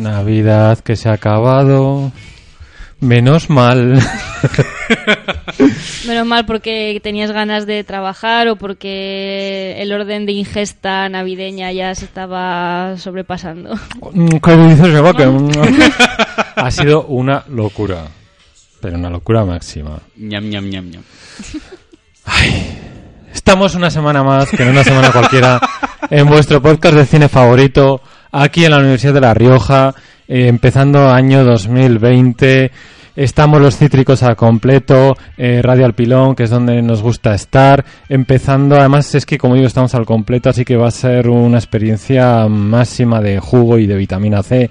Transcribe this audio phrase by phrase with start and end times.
[0.00, 2.10] Navidad que se ha acabado.
[3.00, 3.98] Menos mal.
[6.06, 11.94] Menos mal porque tenías ganas de trabajar o porque el orden de ingesta navideña ya
[11.94, 13.74] se estaba sobrepasando.
[14.12, 14.94] Mm, ¿Qué dices,
[16.56, 18.04] ha sido una locura.
[18.80, 20.00] Pero una locura máxima.
[20.16, 21.02] ñam, ñam, ñam, ñam.
[23.32, 25.60] Estamos una semana más, que no una semana cualquiera,
[26.10, 28.00] en vuestro podcast de cine favorito,
[28.32, 29.94] aquí en la Universidad de La Rioja,
[30.26, 32.70] eh, empezando año 2020.
[33.20, 37.84] Estamos los cítricos a completo, eh, Radio al Pilón, que es donde nos gusta estar.
[38.08, 41.58] Empezando, además es que como digo, estamos al completo, así que va a ser una
[41.58, 44.70] experiencia máxima de jugo y de vitamina C.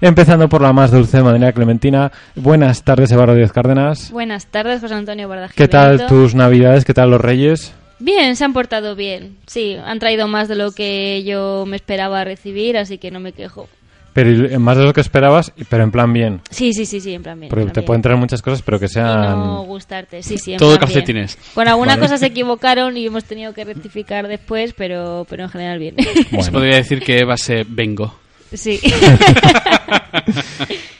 [0.00, 2.10] Empezando por la más dulce de manera clementina.
[2.36, 4.10] Buenas tardes, Eduardo Díaz Cárdenas.
[4.10, 5.52] Buenas tardes, José Antonio Bardaj.
[5.54, 6.86] ¿Qué tal tus navidades?
[6.86, 7.74] ¿Qué tal los reyes?
[7.98, 9.36] Bien, se han portado bien.
[9.46, 13.32] Sí, han traído más de lo que yo me esperaba recibir, así que no me
[13.32, 13.68] quejo.
[14.12, 16.40] Pero más de lo que esperabas, pero en plan bien.
[16.50, 17.48] Sí, sí, sí, sí, en plan bien.
[17.48, 17.86] Porque en plan te bien.
[17.86, 19.38] pueden traer muchas cosas, pero que Y sean...
[19.38, 20.52] no gustarte, sí, sí.
[20.54, 20.94] en Todo plan bien.
[20.94, 21.38] calcetines.
[21.54, 22.02] Con alguna Vale.
[22.02, 25.94] cosa se equivocaron y hemos tenido que rectificar después, pero, pero en general bien.
[26.30, 26.42] Bueno.
[26.44, 28.14] Se podría decir que Eva se vengo.
[28.52, 28.80] sí.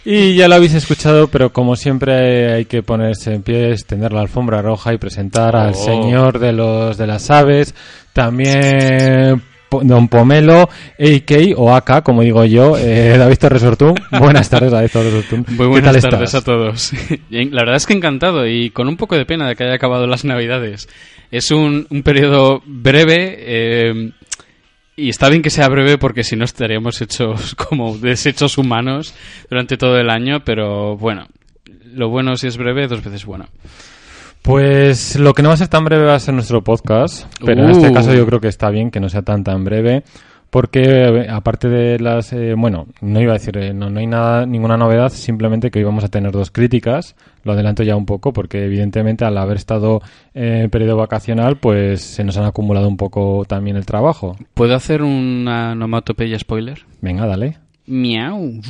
[0.04, 4.22] Y ya lo habéis escuchado, pero como siempre hay que ponerse en pie, extender la
[4.22, 5.75] alfombra roja y presentar al Oh.
[5.75, 7.75] señor de los de las aves,
[8.15, 9.43] también
[9.82, 13.94] Don Pomelo, AK o AK, como digo yo, eh, David Torres Ortún.
[14.19, 15.44] Buenas tardes, David Torres Ortún.
[15.48, 16.42] Muy ¿Qué buenas tal tardes estás?
[16.42, 16.92] a todos.
[17.31, 20.06] La verdad es que encantado y con un poco de pena de que haya acabado
[20.06, 20.88] las Navidades.
[21.31, 24.12] Es un, un periodo breve eh,
[24.97, 29.14] y está bien que sea breve porque si no estaríamos hechos como desechos humanos
[29.48, 31.28] durante todo el año, pero bueno,
[31.94, 33.47] lo bueno si es breve, dos veces bueno.
[34.43, 37.62] Pues lo que no va a ser tan breve va a ser nuestro podcast, pero
[37.62, 37.73] en Uh.
[37.73, 40.03] este caso yo creo que está bien que no sea tan tan breve,
[40.49, 44.06] porque eh, aparte de las, eh, bueno, no iba a decir, eh, no, no hay
[44.06, 47.15] nada, ninguna novedad, simplemente que hoy vamos a tener dos críticas,
[47.45, 50.00] lo adelanto ya un poco, porque evidentemente al haber estado
[50.34, 54.37] eh, en periodo vacacional, pues se nos han acumulado un poco también el trabajo.
[54.55, 56.81] ¿Puedo hacer una onomatopeya spoiler?
[57.03, 57.59] Venga, dale.
[57.87, 58.61] Miau.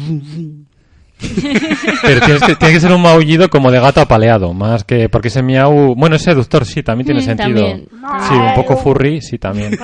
[2.03, 5.29] Pero tienes que, tiene que ser un maullido como de gato apaleado, más que porque
[5.29, 7.49] ese miau, bueno, es seductor, sí, también tiene Mm, sentido.
[7.67, 7.89] también.
[8.29, 9.79] Sí, un poco furry, sí, también.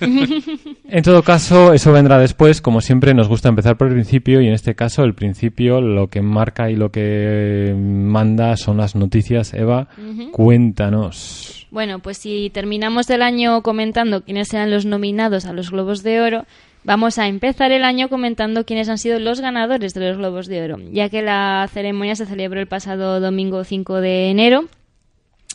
[0.88, 2.60] En todo caso, eso vendrá después.
[2.60, 6.06] Como siempre, nos gusta empezar por el principio y en este caso, el principio, lo
[6.08, 9.52] que marca y lo que manda son las noticias.
[9.52, 9.88] Eva,
[10.32, 11.66] cuéntanos.
[11.70, 16.20] Bueno, pues si terminamos el año comentando quiénes eran los nominados a los Globos de
[16.20, 16.44] Oro,
[16.86, 20.62] vamos a empezar el año comentando quiénes han sido los ganadores de los Globos de
[20.62, 24.64] Oro, ya que la ceremonia se celebró el pasado domingo 5 de enero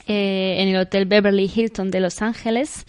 [0.08, 2.86] eh, en el Hotel Beverly Hilton de Los Ángeles.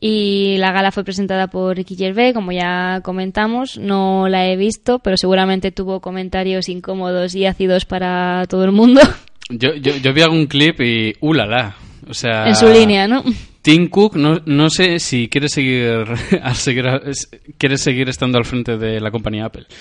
[0.00, 3.78] Y la gala fue presentada por Ricky Gervais, como ya comentamos.
[3.78, 9.00] No la he visto, pero seguramente tuvo comentarios incómodos y ácidos para todo el mundo
[9.48, 11.76] Yo, yo, yo vi algún clip y ¡uh, la, la!
[12.08, 13.22] O sea, en su línea, ¿no?
[13.64, 16.04] Tim Cook, no, no sé si quiere seguir,
[16.42, 16.84] al seguir
[17.56, 19.66] quiere seguir estando al frente de la compañía Apple.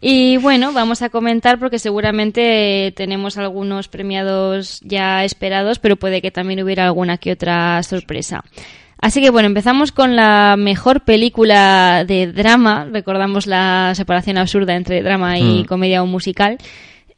[0.00, 6.30] Y bueno, vamos a comentar porque seguramente tenemos algunos premiados ya esperados, pero puede que
[6.30, 8.44] también hubiera alguna que otra sorpresa.
[9.00, 12.86] Así que bueno, empezamos con la mejor película de drama.
[12.92, 15.64] Recordamos la separación absurda entre drama y Mm.
[15.64, 16.58] comedia o musical.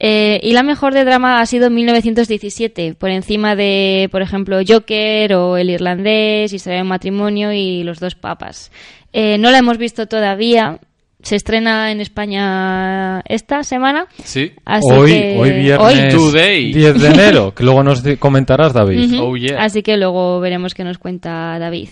[0.02, 5.35] Eh, y la mejor de drama ha sido 1917, por encima de, por ejemplo, Joker
[5.35, 8.73] o El Irlandés, Historia de un matrimonio y Los dos papas.
[9.12, 10.79] Eh, no la hemos visto todavía.
[11.23, 14.06] Se estrena en España esta semana.
[14.25, 14.52] Sí.
[14.64, 16.73] Así hoy, que- hoy viernes Today.
[16.73, 19.12] 10 de enero, que luego nos comentarás, David.
[19.17, 19.23] Ujú.
[19.23, 19.62] Oh, yeah.
[19.62, 21.91] Así que luego veremos qué nos cuenta David.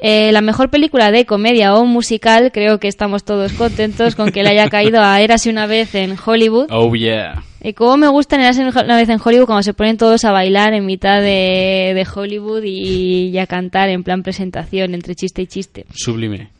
[0.00, 4.42] Eh, la mejor película de comedia o musical, creo que estamos todos contentos con que
[4.42, 6.68] le haya caído a Érase una vez en Hollywood.
[6.70, 7.42] Oh, yeah.
[7.62, 10.30] Y cómo me gusta en Érase una vez en Hollywood cuando se ponen todos a
[10.30, 15.42] bailar en mitad de, de Hollywood y, y a cantar en plan presentación entre chiste
[15.42, 15.84] y chiste.
[15.94, 16.50] Sublime.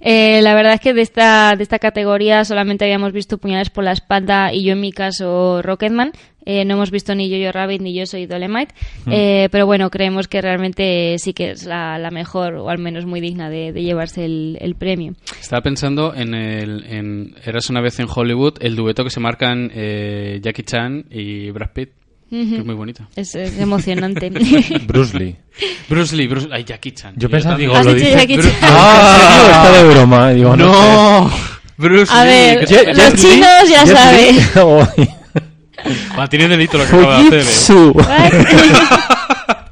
[0.00, 3.82] Eh, la verdad es que de esta, de esta categoría solamente habíamos visto Puñales por
[3.82, 6.12] la espalda y yo en mi caso Rocketman.
[6.50, 8.74] Eh, no hemos visto ni Yo-Yo Rabbit ni Yo Soy Dolemite.
[9.10, 13.04] Eh, pero bueno, creemos que realmente sí que es la, la mejor o al menos
[13.04, 15.12] muy digna de, de llevarse el, el premio.
[15.38, 19.70] Estaba pensando en el en Eras una vez en Hollywood, el dueto que se marcan
[19.74, 21.90] eh, Jackie Chan y Brad Pitt,
[22.30, 23.06] que es muy bonito.
[23.14, 24.30] Es, es emocionante.
[24.86, 25.36] Bruce Lee.
[25.88, 27.12] Bruce Lee, Bruce ay, Jackie Chan.
[27.18, 27.70] Yo pensaba, también.
[27.70, 28.12] digo, Has lo dice...
[28.12, 28.52] Jackie Chan.
[28.62, 30.30] Ah, de broma.
[30.30, 30.66] Digo, no.
[31.24, 31.30] no,
[31.76, 32.30] Bruce A Lee.
[32.30, 34.36] ver, que- los chinos ya saben.
[35.84, 36.08] Li.
[36.12, 37.40] Oh, Va, tiene delito lo que acaba de hacer.
[37.40, 37.44] eh.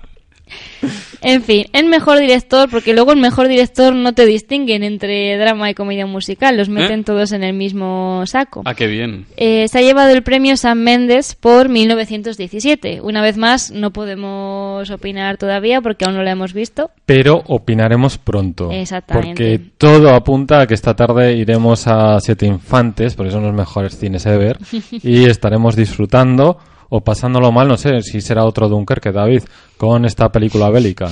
[1.27, 5.69] En fin, el mejor director, porque luego el mejor director no te distinguen entre drama
[5.69, 7.03] y comedia musical, los meten ¿Eh?
[7.03, 8.63] todos en el mismo saco.
[8.65, 9.27] Ah, qué bien.
[9.37, 13.01] Eh, se ha llevado el premio Sam Mendes por 1917.
[13.01, 16.93] Una vez más, no podemos opinar todavía porque aún no lo hemos visto.
[17.07, 18.71] Pero opinaremos pronto.
[18.71, 19.59] Exactamente.
[19.59, 23.99] Porque todo apunta a que esta tarde iremos a Siete Infantes, porque son los mejores
[23.99, 24.59] cines ever,
[25.03, 26.59] y estaremos disfrutando
[26.89, 29.43] o pasándolo mal, no sé si será otro Dunkerque, David,
[29.77, 31.09] con esta película bélica.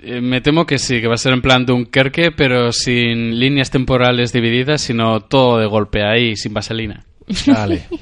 [0.00, 3.70] Eh, me temo que sí, que va a ser en plan Dunkerque, pero sin líneas
[3.70, 7.04] temporales divididas, sino todo de golpe ahí, sin vaselina.
[7.46, 7.86] Vale.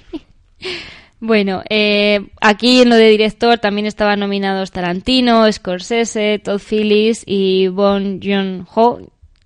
[1.25, 7.69] Bueno, eh, aquí en lo de director también estaban nominados Tarantino, Scorsese, Todd Phillips y
[7.69, 8.99] Bon Joon-ho.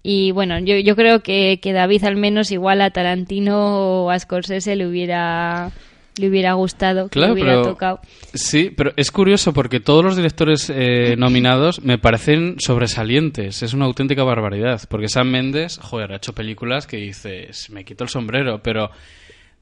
[0.03, 4.19] Y bueno, yo, yo creo que, que David al menos igual a Tarantino o a
[4.19, 5.71] Scorsese le hubiera
[6.19, 8.01] le hubiera gustado, Claro, le hubiera pero- tocado.
[8.35, 13.63] Sí, pero es curioso porque todos los directores eh, nominados me parecen sobresalientes.
[13.63, 14.81] Es una auténtica barbaridad.
[14.89, 18.91] Porque Sam Mendes, joder, ha hecho películas que dices, me quito el sombrero, pero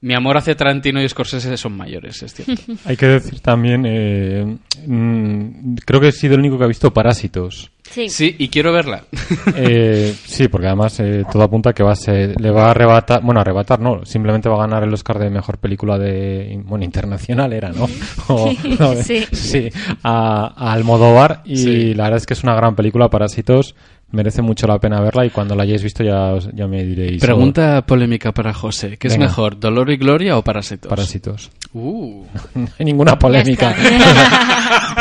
[0.01, 2.61] mi amor hacia Tarantino y Scorsese son mayores, es cierto.
[2.85, 6.93] Hay que decir también, eh, mm, creo que he sido el único que ha visto
[6.93, 7.71] Parásitos.
[7.89, 8.09] Sí.
[8.09, 9.03] Sí, y quiero verla.
[9.57, 13.21] Eh, sí, porque además eh, todo apunta que va a ser, le va a arrebatar,
[13.23, 17.53] bueno, arrebatar no, simplemente va a ganar el Oscar de mejor película de, bueno, internacional
[17.53, 17.87] era, ¿no?
[18.27, 19.23] O- no, Sí.
[19.31, 19.69] sí,
[20.03, 21.93] a, a Almodóvar y Sí.
[21.93, 23.75] la verdad es que es una gran película, Parásitos,
[24.11, 27.21] merece mucho la pena verla y cuando la hayáis visto ya, os- ya me diréis.
[27.21, 28.97] Pregunta polémica para José.
[28.97, 30.87] ¿Qué es mejor, Dolor y Gloria o Parásitos?
[30.87, 31.51] Oh, Parásitos.
[31.73, 32.23] Uh,
[32.55, 33.75] No hay ninguna polémica.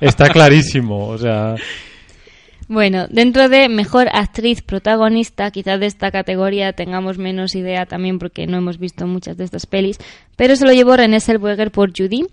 [0.00, 1.54] Está clarísimo, o sea,
[2.68, 8.46] Bueno, dentro de mejor actriz protagonista, quizás de esta categoría tengamos menos idea también porque
[8.46, 9.98] no hemos visto muchas de estas pelis,
[10.36, 12.26] pero se lo llevó Renée Zellweger por Judy.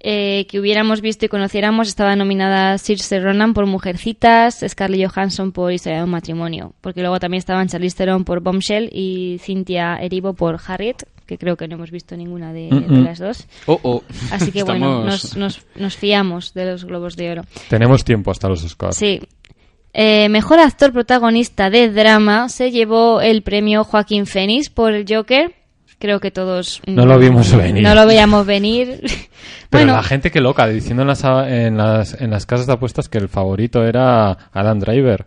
[0.00, 5.72] Eh, que hubiéramos visto y conociéramos estaba nominada Saoirse Ronan por Mujercitas, Scarlett Johansson por
[5.72, 10.34] Historia de un matrimonio, porque luego también estaban Charlize Theron por Bombshell y Cynthia Erivo
[10.34, 13.46] por Harriet, que creo que no hemos visto ninguna de, las dos.
[13.66, 14.02] oh, oh.
[14.30, 17.42] Así que bueno, Estamos- nos, nos, nos fiamos de los Globos de Oro.
[17.68, 18.96] tenemos tiempo hasta los Oscars.
[18.96, 19.20] Sí.
[19.94, 25.54] Eh, mejor actor protagonista de drama se llevó el premio Joaquín Phoenix por el Joker.
[26.00, 27.82] Creo que todos No mm, lo vimos venir.
[27.82, 29.00] No lo veíamos venir.
[29.70, 32.72] Pero bueno, la gente que loca, diciendo en las, en, las, en las casas de
[32.74, 35.26] apuestas que el favorito era Adam Driver.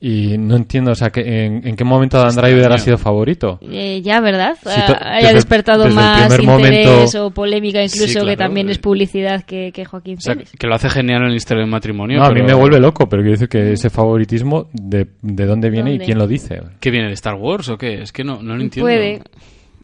[0.00, 3.58] Y no entiendo, o sea, que en, en qué momento Adam Driver ha sido favorito.
[3.62, 4.56] eh, ya, ¿verdad?
[4.66, 8.78] Ah, haya desde- despertado desde más interés momento- o polémica, incluso Sí, que también es
[8.78, 12.18] publicidad que, que Joaquín O sea, que lo hace genial en el Historia del Matrimonio.
[12.18, 15.70] No, a mí me vuelve loco, pero quiero decir que ese favoritismo, ¿de, de dónde
[15.70, 16.04] viene ¿Dónde?
[16.04, 16.60] y quién lo dice?
[16.80, 18.02] ¿Qué viene de Star Wars o qué?
[18.02, 18.84] Es que no, no lo entiendo.
[18.86, 19.22] Puede.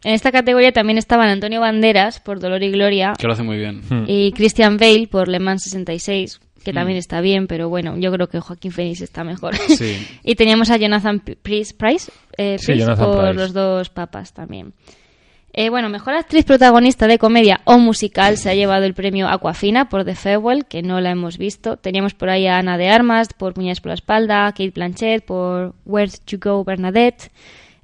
[0.02, 3.58] En esta categoría también estaban Antonio Banderas por Dolor y Gloria Que lo hace muy
[3.58, 3.82] bien.
[3.88, 4.04] Hmm.
[4.06, 6.74] y Christian Bale por Le Mans 66, que Mm.
[6.74, 9.56] también está bien, pero bueno, yo creo que Joaquín Phoenix está mejor.
[9.56, 10.06] Sí.
[10.24, 13.34] y teníamos a Jonathan Price, Price, eh, Sí, Jonathan por Price.
[13.34, 14.72] los dos papas también.
[15.52, 19.88] Eh, bueno, mejor actriz protagonista de comedia o musical se ha llevado el premio Aquafina
[19.88, 21.76] por The Farewell, que no la hemos visto.
[21.76, 25.74] Teníamos por ahí a Ana de Armas por Puñales por la espalda, Kate Blanchett por
[25.84, 27.32] Where to Go Bernadette,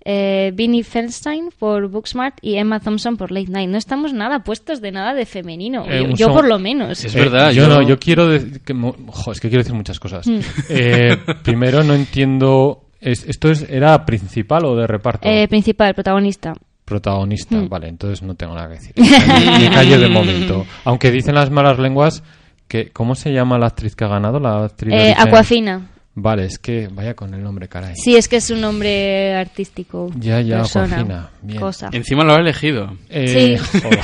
[0.09, 3.69] eh, Vinnie Feldstein por Booksmart y Emma Thompson por Late Night.
[3.69, 5.85] No estamos nada puestos de nada de femenino.
[5.89, 7.05] Eh, yo por lo menos.
[7.05, 9.75] Es verdad, Eh, yo, yo- no, yo quiero decir que, jo, es que quiero decir
[9.75, 10.25] muchas cosas.
[10.27, 10.39] Hmm.
[10.69, 15.29] Eh, primero no entiendo, es- ¿esto es, era principal o de reparto?
[15.29, 16.55] Eh, principal, protagonista.
[16.85, 17.69] Protagonista, Hmm.
[17.69, 18.93] vale, entonces no tengo nada que decir.
[19.61, 20.65] Me callo de momento.
[20.85, 22.23] Aunque dicen las malas lenguas
[22.69, 24.39] que, ¿cómo se llama la actriz que ha ganado?
[24.39, 25.89] La actriz Eh, Aquafina.
[26.19, 27.95] Vale, es que vaya con el nombre, caray.
[27.95, 30.11] Sí, es que es un nombre artístico.
[30.19, 31.31] Ya, ya, persona, Aquafina.
[31.43, 31.61] Bien.
[31.61, 31.91] Cosa.
[31.93, 32.97] Encima lo ha elegido.
[33.11, 33.81] Eh, Sí.
[33.83, 34.01] joder.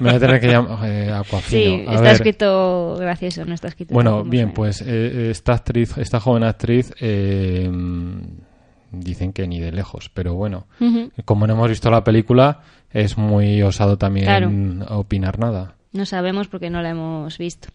[0.00, 1.42] Me voy a tener que llamar eh, Aquafino.
[1.48, 2.12] Sí, A está ver.
[2.12, 3.94] escrito gracioso, no está escrito.
[3.94, 7.70] Bueno, bien, pues eh, esta actriz, esta joven actriz, eh,
[8.92, 10.10] dicen que ni de lejos.
[10.12, 10.66] Pero bueno,
[11.24, 12.60] como no hemos visto la película,
[12.92, 14.50] es muy osado también Claro.
[14.98, 15.74] opinar nada.
[15.92, 17.68] No sabemos porque no la hemos visto.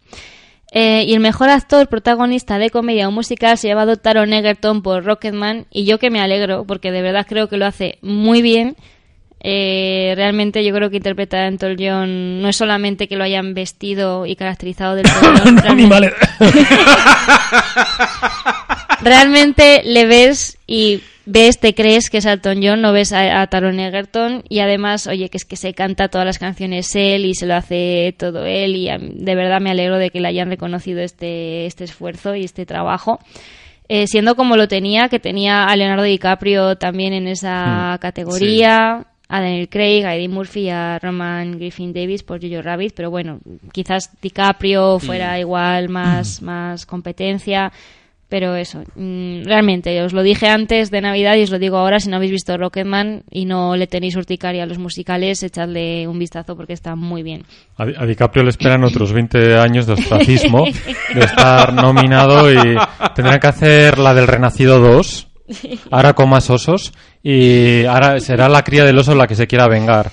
[0.71, 4.83] Eh, y el mejor actor protagonista de comedia o musical se ha llevado Taron Egerton
[4.83, 8.41] por Rocketman y yo que me alegro porque de verdad creo que lo hace muy
[8.43, 8.75] bien.
[9.41, 13.53] Eh, realmente yo creo que interpretar a Anton John no es solamente que lo hayan
[13.53, 15.33] vestido y caracterizado del todo.
[15.63, 16.13] realmente-
[19.01, 23.48] realmente le ves y ves, te crees que es Elton John, no ves a, a
[23.48, 27.36] Taron Egerton y además, oye, que es que se canta todas las canciones él y
[27.36, 31.01] se lo hace todo él y de verdad me alegro de que le hayan reconocido
[31.01, 33.19] este, este esfuerzo y este trabajo.
[33.88, 39.41] Eh, siendo como lo tenía, que tenía a Leonardo DiCaprio también en esa categoría, a
[39.41, 43.39] Daniel Craig, a Eddie Murphy y a Roman Griffin Davis por Jojo Rabbit, pero bueno,
[43.71, 47.71] quizás DiCaprio fuera igual más, más competencia,
[48.29, 52.00] pero eso, mm, realmente, os lo dije antes de Navidad y os lo digo ahora,
[52.00, 56.19] si no habéis visto Rocketman y no le tenéis urticaria a los musicales, echadle un
[56.19, 57.43] vistazo porque está muy bien.
[57.77, 60.65] A, Di- a DiCaprio le esperan otros 20 años de ostracismo,
[61.13, 62.77] de estar nominado y
[63.15, 65.27] tendrán que hacer la del Renacido 2,
[65.89, 66.93] ahora con más osos,
[67.24, 70.12] y ahora será la cría del oso la que se quiera vengar.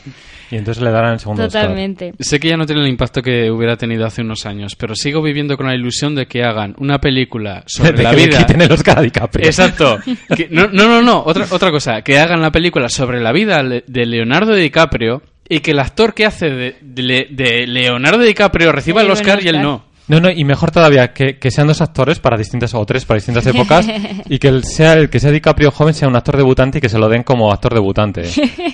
[0.50, 1.62] Y entonces le darán el segundo Oscar.
[1.62, 2.12] Totalmente.
[2.20, 5.20] Sé que ya no tiene el impacto que hubiera tenido hace unos años, pero sigo
[5.22, 8.38] viviendo con la ilusión de que hagan una película sobre De la que le vida.
[8.38, 9.46] quiten el Oscar a DiCaprio.
[9.46, 9.98] Exacto.
[10.36, 11.22] Que- no, no, no, no.
[11.24, 12.02] Otra, otra cosa.
[12.02, 16.26] Que hagan la película sobre la vida de Leonardo DiCaprio y que el actor que
[16.26, 19.85] hace de, de Le- de Leonardo DiCaprio reciba el Oscar y él no.
[20.08, 23.16] No, no, y mejor todavía, que, que sean dos actores para distintas, o tres para
[23.16, 23.86] distintas épocas,
[24.28, 26.88] y que el, sea, el que sea DiCaprio joven sea un actor debutante y que
[26.88, 28.22] se lo den como actor debutante.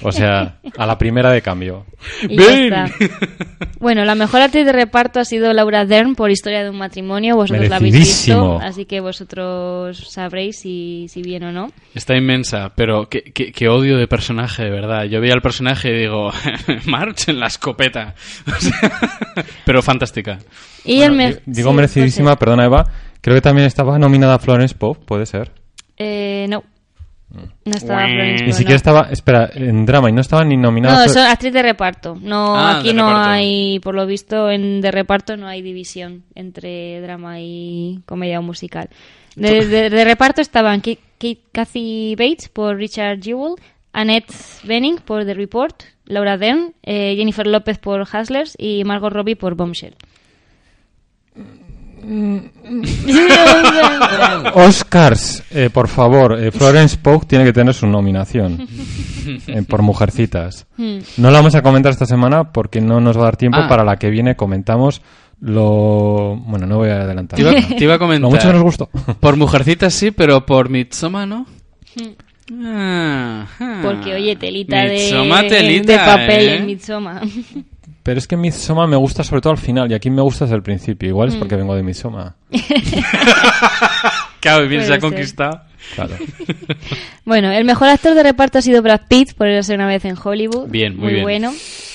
[0.02, 1.86] O sea, a la primera de cambio.
[2.28, 2.64] Y ya ¡Ven!
[2.74, 2.86] está.
[3.82, 7.34] Bueno, la mejor actriz de reparto ha sido Laura Dern por Historia de un matrimonio.
[7.34, 11.72] Vosotros la habéis visto, así que vosotros sabréis si, si bien o no.
[11.92, 15.02] Está inmensa, pero qué, qué- qué odio de personaje, de verdad.
[15.06, 16.30] Yo veía al personaje y digo,
[16.86, 18.14] March en la escopeta.
[18.46, 18.92] O sea,
[19.64, 20.38] pero fantástica.
[20.84, 22.84] Y Bueno, el digo sí, merecidísima, perdona Eva,
[23.20, 25.50] creo que también estaba nominada Florence Pugh, puede ser.
[25.96, 26.62] Eh, no.
[27.64, 28.76] No estaba Florence Ni siquiera no.
[28.76, 31.06] estaba, espera, en drama y no estaba ni nominada.
[31.06, 32.18] No, son actriz de reparto.
[32.20, 33.30] No, Ah, aquí no reparto.
[33.30, 38.42] hay, por lo visto, en de reparto no hay división entre drama y comedia o
[38.42, 38.90] musical.
[39.34, 40.98] De, de- de reparto estaban Ki-
[41.52, 43.54] Kathy Bates por Richard Jewell,
[43.94, 45.74] Annette Bening por The Report,
[46.04, 49.94] Laura Dern, eh, Jennifer López por Hustlers y Margot Robbie por Bombshell.
[54.54, 58.66] Oscars, eh, por favor, eh, Florence Pugh tiene que tener su nominación
[59.47, 60.66] eh, por Mujercitas.
[60.76, 60.99] Hmm.
[61.18, 63.59] No la vamos a comentar esta semana porque no nos va a dar tiempo.
[63.61, 63.68] Ah.
[63.68, 65.02] Para la que viene comentamos
[65.40, 66.37] lo...
[66.44, 67.37] Bueno, no voy a adelantar.
[67.37, 67.76] Te iba, nada.
[67.76, 68.23] te iba a comentar.
[68.23, 68.88] Lo mucho que nos gustó.
[69.21, 71.47] Por Mujercitas sí, pero por Midsommar no.
[72.64, 73.80] Ah, ah.
[73.82, 76.56] Porque, oye, telita de, telita, de papel ¿eh?
[76.56, 77.23] en Midsommar.
[78.02, 80.56] Pero es que Midsommar me gusta sobre todo al final y aquí me gusta desde
[80.56, 81.09] el principio.
[81.09, 82.35] Igual es porque vengo de Midsommar.
[84.40, 85.61] Claro, bien, se ha conquistado.
[85.94, 86.16] Claro.
[87.25, 90.16] Bueno, el mejor actor de reparto ha sido Brad Pitt por Érase una vez en
[90.21, 90.68] Hollywood.
[90.68, 91.23] Bien, muy muy bien.
[91.23, 91.52] bueno.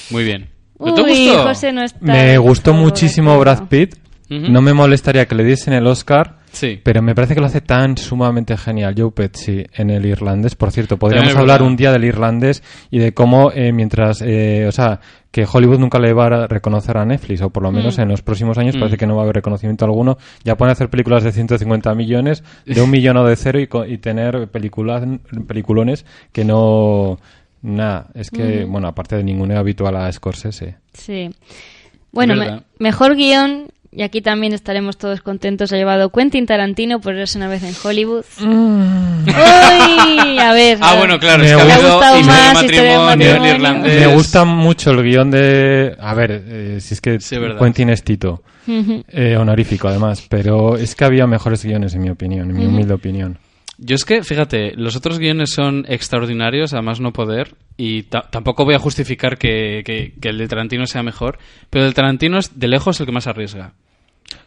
[0.10, 0.50] Muy bien.
[0.80, 1.44] ¿No te Uy, gustó?
[1.44, 1.98] José no está.
[2.00, 3.96] Me gustó muchísimo Brad Pitt.
[4.30, 6.38] No me molestaría que le diesen el Oscar.
[6.52, 6.80] Sí.
[6.84, 10.56] Pero me parece que lo hace tan sumamente genial Joe Pesci en el irlandés.
[10.56, 14.72] Por cierto, podríamos hablar un día del irlandés y de cómo eh, mientras, eh, o
[14.72, 18.02] sea, que Hollywood nunca le va a reconocer a Netflix, o por lo menos Mm.
[18.02, 18.80] en los próximos años Mm.
[18.80, 20.18] parece que no va a haber reconocimiento alguno.
[20.44, 23.86] Ya pueden hacer películas de 150 millones, de un millón o de cero y, co-
[23.86, 25.04] y tener películas,
[25.48, 27.20] peliculones que no...
[27.62, 28.72] Nada, es que, Mm.
[28.72, 30.78] bueno, aparte de ningún habitual a Scorsese.
[30.94, 31.30] Sí.
[32.12, 33.68] Bueno, me- mejor guion,
[33.98, 37.74] y aquí también estaremos todos contentos, ha llevado Quentin Tarantino por Érase una vez en
[37.84, 38.24] Hollywood.
[38.40, 40.40] ¡Uy!
[40.40, 40.78] A ver.
[40.82, 41.00] Ah, a ver.
[41.00, 43.54] bueno, claro, Me es que ha ha habido gustado más matrimonio, matrimonio.
[43.56, 44.08] irlandés.
[44.08, 45.96] Me gusta mucho el guion de...
[46.00, 47.36] A ver, eh, si es que Sí.
[47.60, 48.44] Quentin es Tito.
[48.68, 50.26] Eh, honorífico, además.
[50.30, 53.40] Pero es que había mejores guiones, en mi opinión, en mi humilde opinión.
[53.80, 58.66] Yo es que, fíjate, los otros guiones son extraordinarios, además no poder, y ta- tampoco
[58.66, 61.38] voy a justificar que, que- que el de Tarantino sea mejor,
[61.70, 63.74] pero el de Tarantino es de lejos el que más arriesga.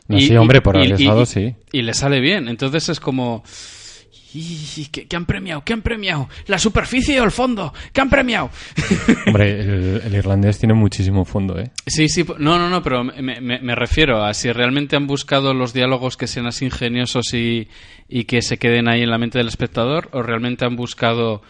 [0.08, 1.54] No, Y- sí, hombre, por y- arriesgado, y- sí.
[1.72, 3.42] Y le sale bien, entonces es como...
[4.32, 5.64] "Y, ¿Qué, qué han premiado?
[5.64, 6.28] ¿Qué han premiado?
[6.46, 7.72] ¿La superficie o el fondo?
[7.92, 8.50] ¿Qué han premiado?
[9.26, 11.70] Hombre, el, el irlandés tiene muchísimo fondo, ¿eh?
[11.86, 15.52] Sí, sí, no, no, no, pero me, me- me refiero a si realmente han buscado
[15.52, 17.68] los diálogos que sean así ingeniosos y,
[18.08, 21.42] y que se queden ahí en la mente del espectador o realmente han buscado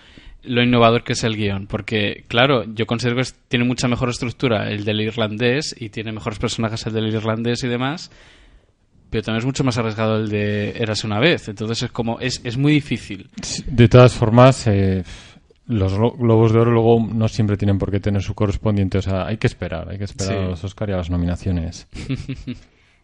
[0.43, 1.67] lo innovador que es el guion.
[1.67, 6.39] Porque, claro, yo considero que tiene mucha mejor estructura el del irlandés y tiene mejores
[6.39, 8.11] personajes el del irlandés y demás,
[9.11, 11.49] pero también es mucho más arriesgado el de Eras una vez.
[11.49, 13.29] Entonces es como, es, es muy difícil.
[13.67, 15.03] De todas formas, eh,
[15.67, 18.99] los glo- Globos de Oro luego no siempre tienen por qué tener su correspondiente.
[18.99, 20.39] O sea, hay que esperar, hay que esperar Sí.
[20.39, 21.87] a los Oscar y a las nominaciones.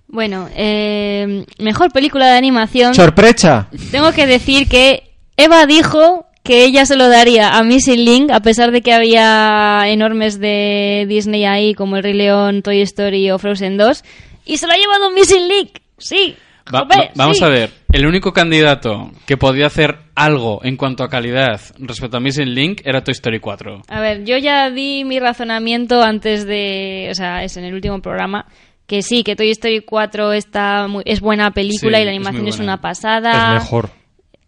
[0.09, 2.95] Bueno, eh, mejor película de animación.
[2.95, 3.69] ¡Sorpresa!
[3.91, 5.03] Tengo que decir que
[5.37, 9.83] Eva dijo que ella se lo daría a Missing Link, a pesar de que había
[9.89, 14.05] enormes de Disney ahí, como El Rey León, Toy Story o Frozen 2,
[14.45, 15.71] y se lo ha llevado Missing Link.
[15.99, 16.37] Sí.
[16.75, 17.45] Va- jope, va- vamos sí.
[17.45, 22.21] a ver, el único candidato que podía hacer algo en cuanto a calidad respecto a
[22.21, 23.83] Missing Link era Toy Story 4.
[23.89, 28.01] A ver, yo ya di mi razonamiento antes de, o sea, es en el último
[28.03, 28.47] programa,
[28.89, 32.17] que sí, que Toy Story 4 está muy- es buena película Sí, y la es
[32.17, 32.73] animación es, buena.
[32.75, 33.57] una pasada.
[33.59, 33.91] Es mejor.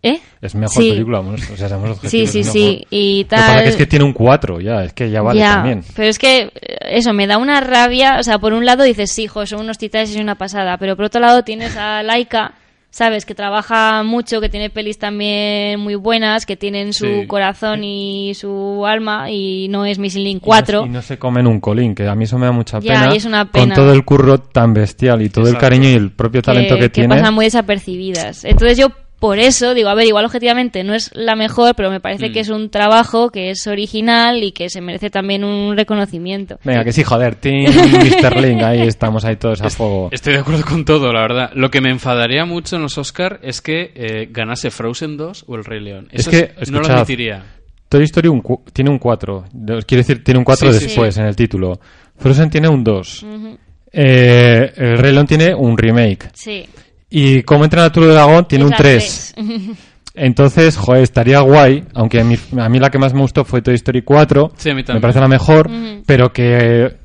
[0.02, 0.20] ¿Eh?
[0.40, 0.90] Es mejor Sí.
[0.90, 1.20] película.
[1.20, 2.86] O sea, seamos Sí, objetivos, sí, sí.
[2.88, 3.62] Y Lo que pasa tal.
[3.64, 5.82] que es que tiene un 4 ya, es que ya vale ya, también.
[5.96, 6.50] pero es que eh,
[6.90, 9.76] eso me da una rabia, o sea, por un lado dices, sí, jo, son unos
[9.76, 12.54] titanes y es una pasada, pero por otro lado tienes a Laika,
[12.90, 17.26] sabes, que trabaja mucho, que tiene pelis también muy buenas, que tienen su Sí.
[17.26, 20.86] corazón y su alma y no es Missing Link Y no- 4.
[20.86, 23.14] Y no, se comen un colín, que a mí eso me da mucha Ya, pena.
[23.14, 23.74] y es una Con pena.
[23.74, 25.66] todo el curro tan bestial y todo Exacto.
[25.66, 27.16] el cariño y el propio talento que, tiene.
[27.16, 28.44] pasan muy desapercibidas.
[28.44, 28.88] Entonces yo
[29.18, 32.32] por eso digo, a ver, igual objetivamente no es la mejor, pero me parece Mm.
[32.32, 36.58] que es un trabajo que es original y que se merece también un reconocimiento.
[36.64, 37.64] Venga, que sí, joder, Team
[38.22, 38.40] Mr.
[38.40, 40.08] Link, ahí estamos, ahí todos a fuego.
[40.12, 41.50] Estoy de acuerdo con todo, la verdad.
[41.54, 45.56] Lo que me enfadaría mucho en los Oscar es que eh, ganase Frozen 2 o
[45.56, 46.08] El Rey León.
[46.12, 47.44] Es Eso que, no lo admitiría.
[47.88, 49.44] Toy Story un tiene un 4.
[49.86, 51.20] Quiere decir, tiene un 4 Sí, sí, después sí.
[51.20, 51.80] en el título.
[52.18, 53.22] Frozen tiene un 2.
[53.22, 53.58] Ujú.
[53.92, 56.28] Eh, el Rey León tiene un remake.
[56.34, 56.66] Sí.
[57.10, 59.34] Y como entra en el Dragón tiene un Es la 3.
[59.34, 59.78] tres.
[60.14, 63.62] Entonces, joder, estaría guay, aunque a mí, a mí la que más me gustó fue
[63.62, 64.52] Toy Story 4.
[64.56, 65.00] Sí, a mí Me también.
[65.02, 65.70] parece la mejor,
[66.06, 66.96] pero que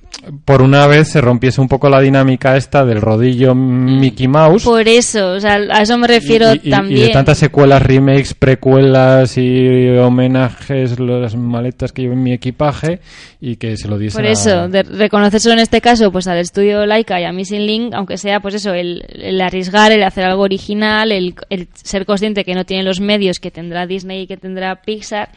[0.46, 4.63] por una vez se rompiese un poco la dinámica esta del rodillo Mickey Mouse.
[4.63, 7.08] Por eso, o sea, a eso me refiero y, y- y también.
[7.08, 13.00] de tantas secuelas, remakes, precuelas y homenajes, las maletas que llevo en mi equipaje
[13.41, 16.86] y que se lo diese Por eso, de reconocerlo en este caso, pues al estudio
[16.86, 20.43] Laika y a Missing Link, aunque sea, pues eso, el, el arriesgar, el hacer algo
[20.43, 24.38] original, el, el ser consciente que no tiene los medios que tendrá Disney y que
[24.38, 25.30] tendrá Pixar,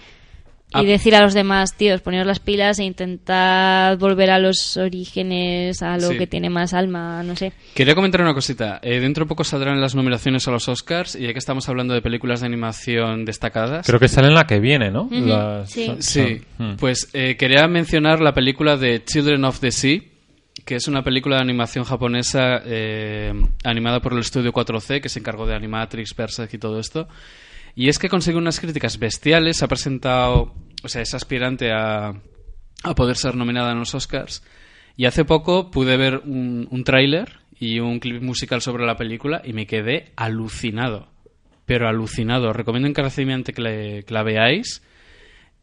[0.83, 0.89] y Ah.
[0.89, 5.97] decir a los demás, tíos, poneros las pilas e intentad volver a los orígenes, a
[5.97, 6.19] lo Sí.
[6.19, 7.53] que tiene más alma, no sé.
[7.75, 8.79] Quería comentar una cosita.
[8.83, 11.95] Eh, dentro de poco saldrán las nominaciones a los Oscars y ya que estamos hablando
[11.95, 13.87] de películas de animación destacadas.
[13.87, 15.03] Creo que sale en la que viene, ¿no?
[15.05, 15.91] Ujú, Las- sí.
[16.01, 16.77] Sí, son- mm.
[16.77, 20.01] pues eh, quería mencionar la película de Children of the Sea,
[20.65, 25.21] que es una película de animación japonesa eh, animada por el estudio 4C, que se
[25.21, 27.07] encargó de Animatrix, Berserk y todo esto.
[27.77, 30.55] Y es que consigue unas críticas bestiales, ha presentado,
[30.87, 32.09] o sea, es aspirante a,
[32.83, 34.43] a poder ser nominada en los Oscars.
[34.97, 39.43] Y hace poco pude ver un, un tráiler y un clip musical sobre la película
[39.45, 41.09] y me quedé alucinado.
[41.67, 42.49] Pero alucinado.
[42.51, 44.83] Os recomiendo encarecidamente que, le- que la veáis.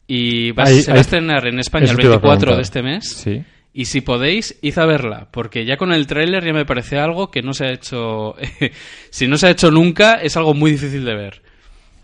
[0.06, 2.38] Y va, Ahí- se va a estrenar en España el Eso te iba a 24
[2.38, 2.56] preguntar.
[2.56, 3.08] de este mes.
[3.08, 3.42] Sí.
[3.72, 7.30] Y si podéis, id a verla, porque ya con el tráiler ya me parece algo
[7.32, 8.36] que no se ha hecho...
[9.10, 11.42] si no se ha hecho nunca, es algo muy difícil de ver.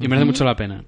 [0.01, 0.83] Y merece mucho la pena.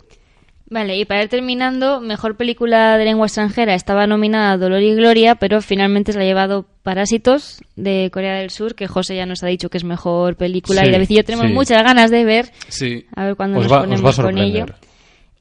[0.73, 5.35] Vale, y para ir terminando, mejor película de lengua extranjera estaba nominada Dolor y Gloria,
[5.35, 9.43] pero finalmente se la ha llevado Parásitos de Corea del Sur, que José ya nos
[9.43, 11.53] ha dicho que es mejor película Sí, y David y yo tenemos sí.
[11.53, 13.05] muchas ganas de ver, Sí.
[13.15, 14.65] a ver cuándo Os nos va, ponemos con ello.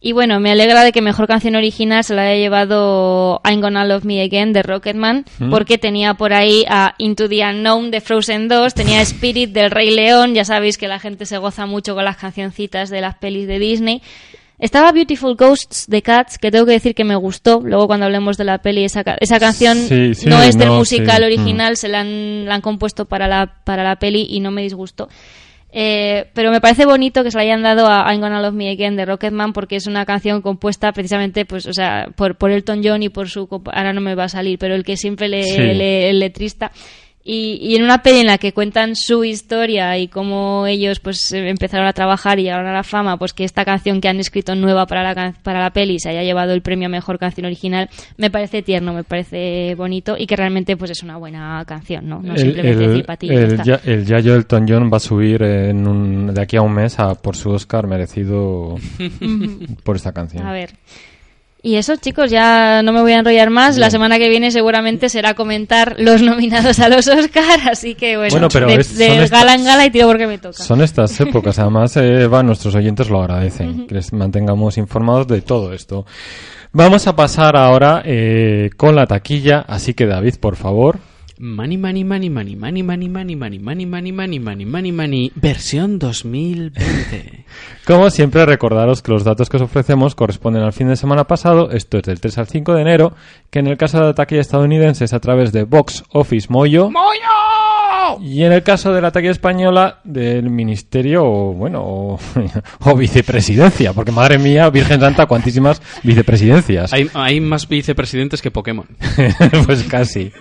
[0.02, 3.86] Y bueno, me alegra de que mejor canción original se la haya llevado I'm Gonna
[3.86, 5.50] Love Me Again de Rocketman, ¿Mm?
[5.50, 9.92] porque tenía por ahí a Into the Unknown de Frozen 2, tenía Spirit del Rey
[9.96, 13.48] León, ya sabéis que la gente se goza mucho con las cancioncitas de las pelis
[13.48, 14.02] de Disney.
[14.62, 17.60] Estaba Beautiful Ghosts de Cats, que tengo que decir que me gustó.
[17.62, 20.70] Luego cuando hablemos de la peli, esa, ca- esa canción Sí, sí, no es del
[20.70, 21.24] no, musical sí.
[21.24, 24.62] original, se la han, la han compuesto para la, para la peli y no me
[24.62, 25.10] disgustó.
[25.74, 28.70] Eh, pero me parece bonito que se la hayan dado a I'm Gonna Love Me
[28.70, 32.82] Again de Rocketman porque es una canción compuesta precisamente pues o sea por, por Elton
[32.84, 35.42] John y por su ahora no me va a salir pero el que siempre le,
[35.74, 36.74] le- el letrista
[37.24, 41.32] y, y en una peli en la que cuentan su historia y cómo ellos pues
[41.32, 44.20] eh, empezaron a trabajar y llegaron a la fama, pues que esta canción que han
[44.20, 47.20] escrito nueva para la, can- para la peli se haya llevado el premio a mejor
[47.20, 51.64] canción original, me parece tierno, me parece bonito y que realmente pues es una buena
[51.68, 52.22] canción, ¿no?
[52.24, 53.64] No simplemente decir patillas.
[53.66, 56.62] ya el, ya- el Yayo Elton John va a subir en un- de aquí a
[56.64, 58.76] un mes a por su Oscar merecido
[59.84, 60.46] por esta canción.
[60.46, 60.72] A ver.
[61.64, 63.78] Y eso, chicos, ya no me voy a enrollar más.
[63.78, 68.32] La semana que viene seguramente será comentar los nominados a los Oscar, así que bueno,
[68.32, 70.64] Bueno, pero de, es- de estas- gala en gala y tiro porque me toca.
[70.64, 75.72] Son estas épocas, además, eh, nuestros oyentes lo agradecen, que les mantengamos informados de todo
[75.74, 76.06] esto.
[76.74, 81.00] Vamos a pasar ahora eh, con la taquilla, así que David, por favor.
[81.44, 85.98] Money, money, money, money, money, money, money, money, money, money, money, money, money, money, versión
[85.98, 87.46] 2020.
[87.88, 91.72] Como siempre, recordaros que los datos que os ofrecemos corresponden al fin de semana pasado,
[91.72, 93.14] esto es del 3 al 5 de enero,
[93.50, 96.92] que en el caso de la taquilla estadounidense es a través de Box Office Moyo.
[98.20, 102.20] Y en el caso de la taquilla española, del ministerio, o, bueno, o,
[102.86, 106.94] o vicepresidencia, porque madre mía, Virgen Santa, cuantísimas vicepresidencias.
[106.94, 108.86] Hay, hay más vicepresidentes que Pokémon.
[109.66, 110.32] pues casi.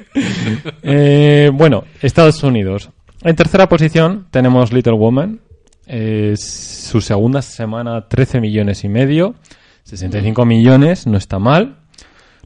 [0.92, 2.90] Eh, bueno, Estados Unidos.
[3.22, 5.40] En tercera posición tenemos Little Woman.
[5.86, 9.34] Eh, su segunda semana, 13 millones y medio.
[9.84, 11.76] 65 millones, no está mal.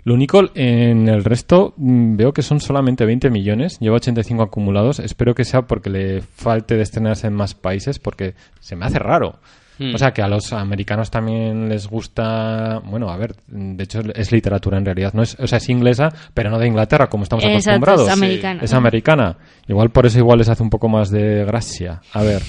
[0.03, 3.79] Lo único, en el resto mm, veo que son solamente 20 millones.
[3.81, 4.99] Lleva 85 acumulados.
[4.99, 8.99] Espero que sea porque le falte de estrenarse en más países, porque se me hace
[8.99, 9.39] raro.
[9.79, 9.95] Hmm.
[9.95, 12.81] O sea, que a los americanos también les gusta.
[12.85, 15.13] Bueno, a ver, de hecho es literatura en realidad.
[15.15, 18.07] No es, o sea, es inglesa, pero no de Inglaterra, como estamos Exacto, acostumbrados.
[18.07, 18.61] es americana.
[18.63, 19.37] Es americana.
[19.67, 22.01] Igual por eso igual les hace un poco más de gracia.
[22.13, 22.43] A ver.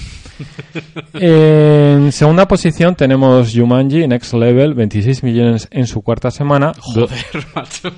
[1.14, 6.72] en segunda posición tenemos Jumanji Next Level, 26 millones en su cuarta semana.
[6.78, 7.10] Joder,
[7.54, 7.90] macho.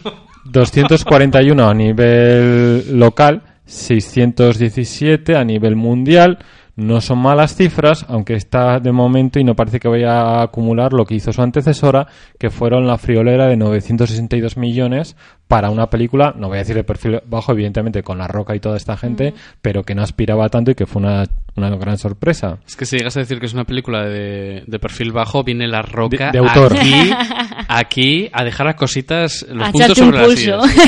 [0.44, 6.38] 241 a nivel local, 617 a nivel mundial.
[6.78, 10.92] No son malas cifras, aunque está de momento y no parece que vaya a acumular
[10.92, 12.06] lo que hizo su antecesora,
[12.38, 15.16] que fueron la friolera de 962 millones
[15.48, 18.60] para una película, no voy a decir de perfil bajo, evidentemente, con La Roca y
[18.60, 21.24] toda esta gente, pero que no aspiraba tanto y que fue una,
[21.56, 22.58] una gran sorpresa.
[22.64, 25.66] Es que si llegas a decir que es una película de, de perfil bajo, viene
[25.66, 26.76] la roca De- de autor.
[26.78, 27.10] Aquí,
[27.68, 30.38] aquí a dejar las cositas, los A puntos sobre las.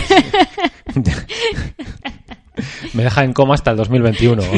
[2.94, 4.42] Me deja en coma hasta el 2021.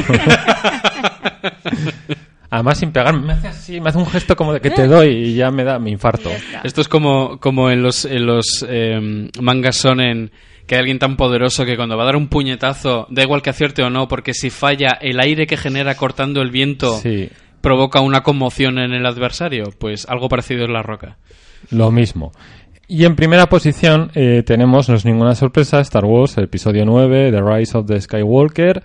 [2.50, 5.08] Además, sin pegarme, me hace así, me hace un gesto como de que te doy
[5.08, 6.30] y ya me da mi infarto.
[6.62, 10.30] Esto es como, como en los, en los eh, mangas sonen
[10.66, 13.48] que hay alguien tan poderoso que cuando va a dar un puñetazo, da igual que
[13.48, 17.30] acierte o no, porque si falla, el aire que genera cortando el viento Sí,
[17.62, 19.72] provoca una conmoción en el adversario.
[19.78, 21.16] Pues algo parecido es la roca.
[21.70, 22.32] lo mismo.
[22.88, 27.30] Y en primera posición eh, tenemos, no es ninguna sorpresa, Star Wars, el episodio 9,
[27.30, 28.82] The Rise of the Skywalker.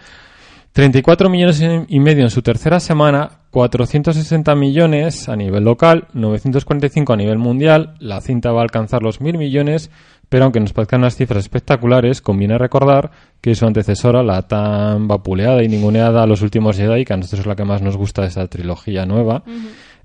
[0.78, 7.18] 34 millones y medio en su tercera semana, 460 millones a nivel local, 945 a
[7.18, 7.96] nivel mundial.
[8.00, 9.90] La cinta va a alcanzar los 1000 millones,
[10.30, 13.10] pero aunque nos parezcan unas cifras espectaculares, conviene recordar
[13.42, 17.40] que su antecesora, la tan vapuleada y ninguneada a los últimos Jedi, que a nosotros
[17.40, 19.44] es la que más nos gusta de esta trilogía nueva,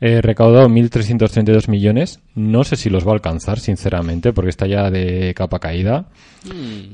[0.04, 2.18] eh, recaudó 1.332 millones.
[2.34, 6.06] No sé si los va a alcanzar, sinceramente, porque está ya de capa caída.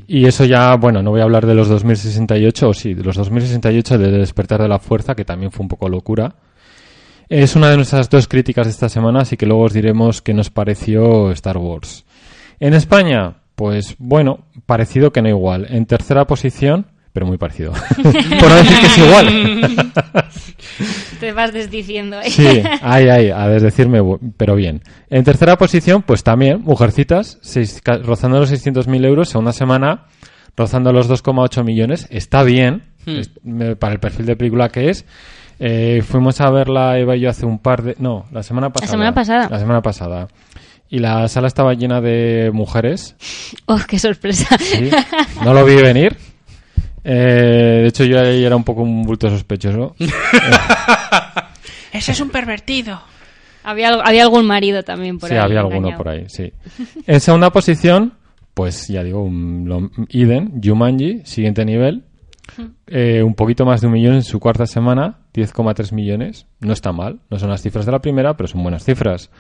[0.07, 3.17] Y eso ya, bueno, no voy a hablar de los 2068, o sí, de los
[3.17, 6.35] 2068 de Despertar de la Fuerza, que también fue un poco locura.
[7.31, 10.35] Es una de nuestras dos críticas de esta semana, así que luego os diremos qué
[10.35, 12.05] nos pareció Star Wars.
[12.61, 15.67] En España, pues bueno, parecido que no igual.
[15.71, 17.73] En tercera posición, pero muy parecido.
[18.03, 19.93] Por no decir que es igual.
[21.21, 22.21] Te vas desdiciendo.
[22.21, 22.31] ¿eh?
[22.31, 22.47] Sí,
[22.83, 24.01] ay, ay, a desdecirme,
[24.37, 24.83] pero bien.
[25.11, 30.07] En tercera posición, pues también, Mujercitas, seis- rozando los 600.000 euros, segunda semana,
[30.57, 32.07] rozando los 2,8 millones.
[32.11, 33.17] Está bien, Hmm.
[33.19, 33.31] es-
[33.79, 35.05] para el perfil de película que es.
[35.61, 37.97] Eh, fuimos a verla Eva y yo hace un par de...
[37.99, 38.91] No, la semana pasada.
[38.93, 39.49] semana pasada.
[39.51, 40.29] La semana pasada.
[40.91, 43.17] Y la sala estaba llena de mujeres.
[43.67, 44.57] Oh, qué sorpresa.
[44.59, 44.89] Sí.
[45.45, 46.17] No lo vi venir.
[47.05, 49.95] Eh, de hecho, yo ahí era un poco un bulto sospechoso.
[51.93, 53.01] Ese es un pervertido.
[53.65, 55.41] había, había algún marido también por sí, ahí.
[55.41, 55.99] había alguno engañado.
[56.03, 56.53] por ahí, sí.
[57.07, 58.13] En segunda posición,
[58.55, 62.05] pues ya digo, un, lo- Eden, Jumanji, siguiente nivel.
[62.87, 66.47] Eh, un poquito más de un millón en su cuarta semana, 10,3 millones.
[66.61, 69.31] No está mal, no son las cifras de la primera, pero son buenas cifras.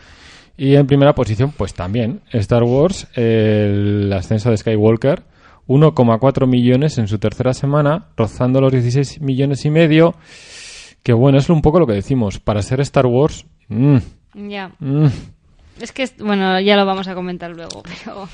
[0.57, 5.23] Y en primera posición, pues también, Star Wars, el ascenso de Skywalker,
[5.69, 10.15] 1,4 millones en su tercera semana, rozando los 16 millones y medio.
[11.03, 12.41] Que bueno, es un poco lo que decimos.
[12.41, 13.97] Para ser Star Wars, mm,
[14.49, 14.73] Ya.
[14.81, 15.07] mm,
[15.81, 18.29] Es que, bueno, ya lo vamos a comentar luego, pero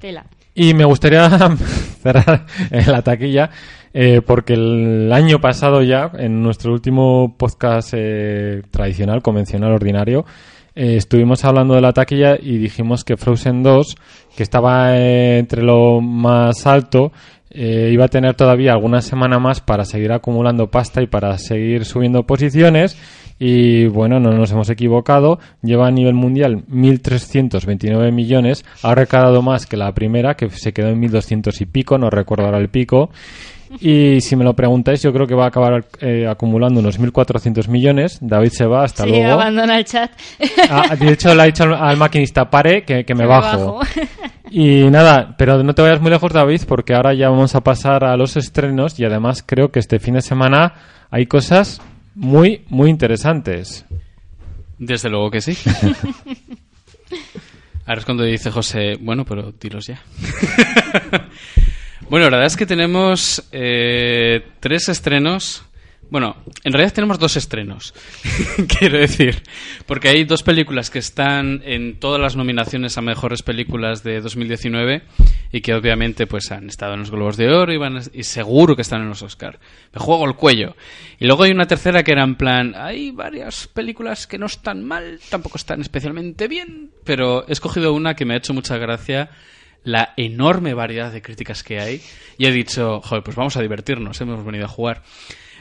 [0.00, 0.24] tela.
[0.54, 1.28] Y me gustaría
[2.02, 3.50] cerrar la taquilla
[3.92, 10.24] eh, porque el año pasado ya, en nuestro último podcast eh, tradicional, convencional, ordinario,
[10.76, 13.96] eh, estuvimos hablando de la taquilla y dijimos que Frozen 2,
[14.36, 17.12] que estaba eh, entre lo más alto,
[17.48, 21.86] eh, iba a tener todavía alguna semana más para seguir acumulando pasta y para seguir
[21.86, 22.98] subiendo posiciones.
[23.38, 25.38] Y bueno, no nos hemos equivocado.
[25.62, 28.64] Lleva a nivel mundial 1.329 millones.
[28.82, 31.98] Ha recaudado más que la primera, que se quedó en 1.200 y pico.
[31.98, 33.10] No recuerdo ahora el pico.
[33.80, 37.68] Y si me lo preguntáis, yo creo que va a acabar eh, acumulando unos 1.400
[37.68, 38.18] millones.
[38.22, 39.32] David se va, hasta Sí, luego.
[39.32, 40.10] abandona el chat.
[40.70, 43.80] Ah, de hecho, le ha dicho al, al maquinista, pare, que, que me, Me bajo.
[44.50, 48.04] Y nada, pero no te vayas muy lejos, David, porque ahora ya vamos a pasar
[48.04, 50.72] a los estrenos y además creo que este fin de semana
[51.10, 51.82] hay cosas
[52.16, 53.84] muy, muy interesantes.
[54.78, 55.56] Desde luego que sí.
[57.86, 60.02] Ahora es cuando dice José, bueno, pero tiros ya.
[62.10, 65.64] bueno, la verdad es que tenemos eh, tres estrenos.
[66.08, 67.92] Bueno, en realidad tenemos dos estrenos,
[68.78, 69.42] quiero decir,
[69.86, 75.02] porque hay dos películas que están en todas las nominaciones a mejores películas de 2019
[75.50, 78.22] y que obviamente pues han estado en los Globos de Oro y, van a- y
[78.22, 79.58] seguro que están en los Oscar.
[79.92, 80.76] Me juego el cuello.
[81.18, 84.84] Y luego hay una tercera que era en plan, hay varias películas que no están
[84.84, 89.30] mal, tampoco están especialmente bien, pero he escogido una que me ha hecho mucha gracia
[89.82, 92.00] la enorme variedad de críticas que hay
[92.38, 95.02] y he dicho, joder, pues vamos a divertirnos, hemos venido a jugar.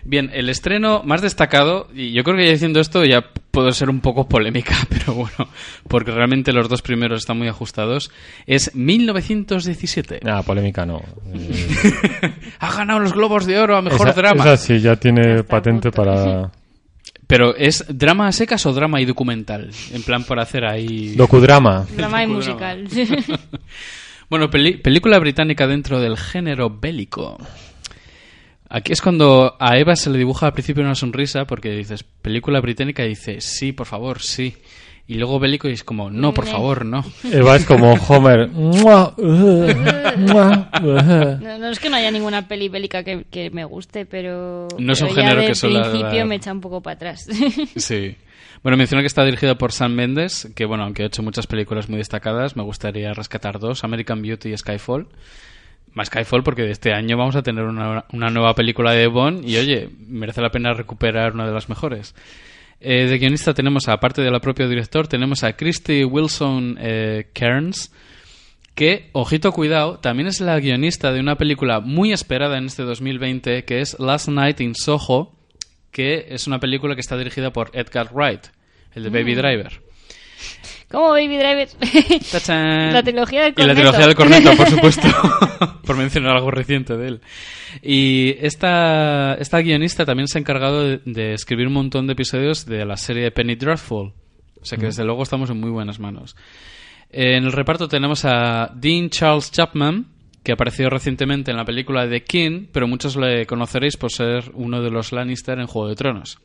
[0.08, 3.89] Bien, el estreno más destacado, y yo creo que ya diciendo esto ya puedo ser
[3.89, 5.50] un poco polémica, pero bueno,
[5.88, 8.12] porque realmente los dos primeros están muy ajustados,
[8.46, 10.20] es 1917.
[10.24, 11.02] Nada, polémica no.
[12.60, 14.44] Ha ganado los Globos de Oro a mejor esa, drama.
[14.44, 16.52] esa sí, ya tiene Está patente para
[17.28, 19.72] Pero ¿es drama a secas o drama y documental?
[19.91, 21.15] En plan por hacer ahí...
[21.15, 21.88] docudrama.
[21.98, 22.88] Drama y musical.
[24.30, 27.38] Bueno, peli- película británica dentro del género bélico.
[28.69, 32.60] Aquí es cuando a Eva se le dibuja al principio una sonrisa porque dices película
[32.62, 34.56] británica y dice sí, por favor, sí.
[35.08, 37.06] Y luego bélico y es como no, por favor, no.
[37.32, 38.49] Eva es como Homer.
[40.17, 44.93] No, no es que no haya ninguna peli bélica que, que me guste, pero, No
[44.93, 46.95] es un pero ya género de que suele principio dar- me echa un poco para
[46.95, 47.28] atrás.
[47.75, 48.15] Sí.
[48.63, 51.88] Bueno, menciona que está dirigida por Sam Mendes, que bueno, aunque ha hecho muchas películas
[51.88, 55.08] muy destacadas, me gustaría rescatar dos, American Beauty y Skyfall.
[55.95, 59.47] Más Skyfall porque de este año vamos a tener una, una nueva película de Bond
[59.47, 62.13] y oye, merece la pena recuperar una de las mejores.
[62.81, 67.91] Eh, de guionista tenemos, aparte de la propia director, tenemos a Christy Wilson eh, Cairns,
[68.75, 73.63] que, ojito cuidado, también es la guionista de una película muy esperada en este 2020,
[73.63, 75.34] que es Last Night in Soho,
[75.91, 78.47] que es una película que está dirigida por Edgar Wright,
[78.93, 79.85] el de Baby Driver.
[80.89, 81.67] Como Baby Driver.
[82.93, 83.74] La trilogía del Y la corneto.
[83.76, 85.08] trilogía del corneto, por supuesto.
[85.86, 87.21] por mencionar algo reciente de él.
[87.82, 92.65] Y esta, esta guionista también se ha encargado de, de escribir un montón de episodios
[92.65, 94.13] de la serie Penny Dreadful.
[94.62, 96.36] O sea que desde luego estamos en muy buenas manos.
[97.12, 100.08] En el reparto tenemos a Dean Charles Chapman,
[100.43, 104.82] que apareció recientemente en la película The King, pero muchos le conoceréis por ser uno
[104.82, 106.39] de los Lannister en Juego de Tronos.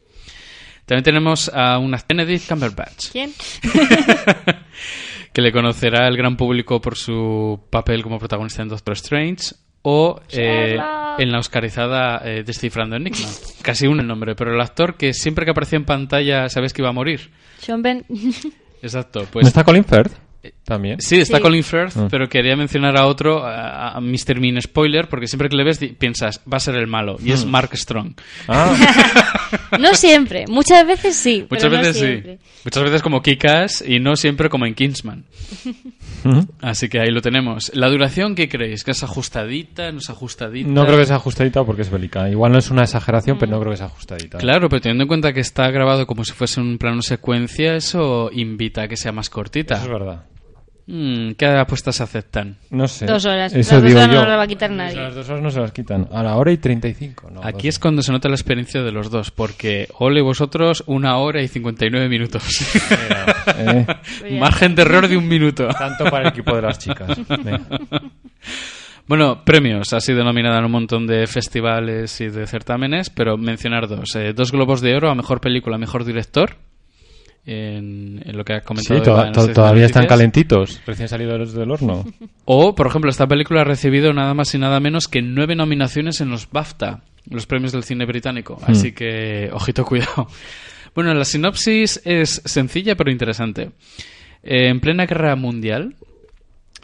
[0.87, 3.33] También tenemos a una Benedict Cumberbatch ¿Quién?
[5.33, 10.21] que le conocerá el gran público por su papel como protagonista en Doctor Strange o
[10.31, 10.77] eh,
[11.19, 13.29] en la oscarizada eh, Descifrando Enigma.
[13.63, 16.91] Casi un nombre, pero el actor que siempre que aparecía en pantalla sabes que iba
[16.91, 17.31] a morir.
[17.59, 18.05] Sean Ben.
[18.83, 20.30] Exacto, ¿No pues está Colin Firth?
[20.65, 21.01] También.
[21.01, 21.43] Sí, está Sí.
[21.43, 22.07] Colin Firth, Mm.
[22.11, 24.41] pero quería mencionar a otro, a, a Mr.
[24.41, 27.45] Mean Spoiler, porque siempre que le ves piensas, va a ser el malo, y es
[27.45, 28.15] Mark Strong.
[28.49, 28.75] Ah,
[29.81, 30.45] No siempre.
[30.49, 31.47] Muchas veces sí.
[31.51, 32.37] Muchas pero no veces siempre.
[32.37, 32.61] sí.
[32.65, 35.25] Muchas veces como Kikas y no siempre como en Kingsman.
[36.25, 36.47] ujú.
[36.61, 37.71] Así que ahí lo tenemos.
[37.75, 38.85] La duración, ¿qué creéis?
[38.85, 39.91] ¿Que es ajustadita?
[39.93, 40.69] ¿No es ajustadita?
[40.69, 42.29] no creo que sea ajustadita porque es bélica.
[42.31, 44.39] Igual no es una exageración, pero no creo que sea ajustadita.
[44.39, 48.31] Claro, pero teniendo en cuenta que está grabado como si fuese un plano secuencia, eso
[48.33, 49.75] invita a que sea más cortita.
[49.75, 50.25] Eso es verdad.
[50.93, 52.57] Mm, ¿Qué apuestas se aceptan?
[52.71, 53.07] No sé.
[53.07, 53.55] Dos horas.
[53.55, 54.23] Eso Las dos digo horas yo.
[54.23, 54.97] no las va a quitar nadie.
[54.97, 56.09] Las dos horas no se las quitan.
[56.13, 57.31] A la hora y 35.
[57.31, 61.17] No, Aquí es cuando se nota la experiencia de los dos, porque ole vosotros una
[61.19, 62.43] hora y 59 minutos.
[63.57, 63.87] Eh,
[64.39, 65.69] Margen de error de un minuto.
[65.69, 67.19] tanto para el equipo de las chicas.
[67.29, 67.61] Venga.
[69.07, 69.93] Bueno, premios.
[69.93, 74.15] Ha sido nominada en un montón de festivales y de certámenes, pero mencionar dos.
[74.17, 76.57] Eh, dos Globos de Oro a Mejor Película, Mejor Director,
[77.47, 81.71] en, en lo que ha Sí, comentado to- to- todavía están calentitos, recién salidos del
[81.71, 82.05] horno.
[82.45, 86.21] O, por ejemplo, esta película ha recibido nada más y nada menos que nueve nominaciones
[86.21, 88.59] en los BAFTA, los premios del cine británico.
[88.67, 90.27] Así que, ojito, cuidado.
[90.93, 93.71] Bueno, la sinopsis es sencilla pero interesante.
[94.43, 95.95] Eh, en plena guerra mundial,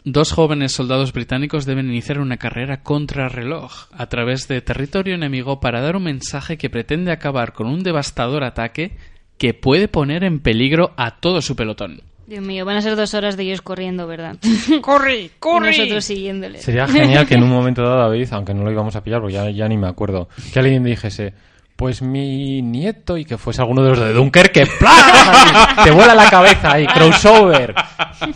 [0.05, 5.81] dos jóvenes soldados británicos deben iniciar una carrera contrarreloj a través de territorio enemigo para
[5.81, 8.95] dar un mensaje que pretende acabar con un devastador ataque
[9.37, 12.01] que puede poner en peligro a todo su pelotón.
[12.27, 14.35] Dios mío, van a ser dos horas de ellos corriendo, ¿verdad?
[14.81, 15.31] ¡Corre!
[15.39, 15.73] ¡Corre!
[15.73, 16.61] Y nosotros siguiéndoles.
[16.61, 19.35] Sería genial que en un momento dado, David, aunque no lo íbamos a pillar porque
[19.35, 21.33] ya, ya ni me acuerdo, que alguien dijese,
[21.77, 25.75] pues mi nieto y que fuese alguno de los de Dunkerque, ¡plá!
[25.83, 27.73] Te vuela la cabeza ahí, crossover.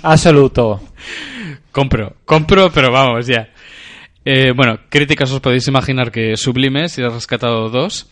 [0.03, 0.79] Absoluto.
[1.71, 3.49] Compro, compro, pero vamos, ya.
[4.23, 8.07] Eh, bueno, críticas os podéis imaginar que sublimes, y he rescatado dos.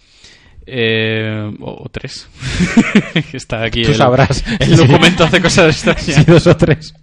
[0.72, 2.28] Eh, o, o tres.
[3.34, 4.44] Está aquí Tú el, sabrás.
[4.60, 6.26] el documento hace cosas Sí, extrañas.
[6.26, 6.94] dos o tres.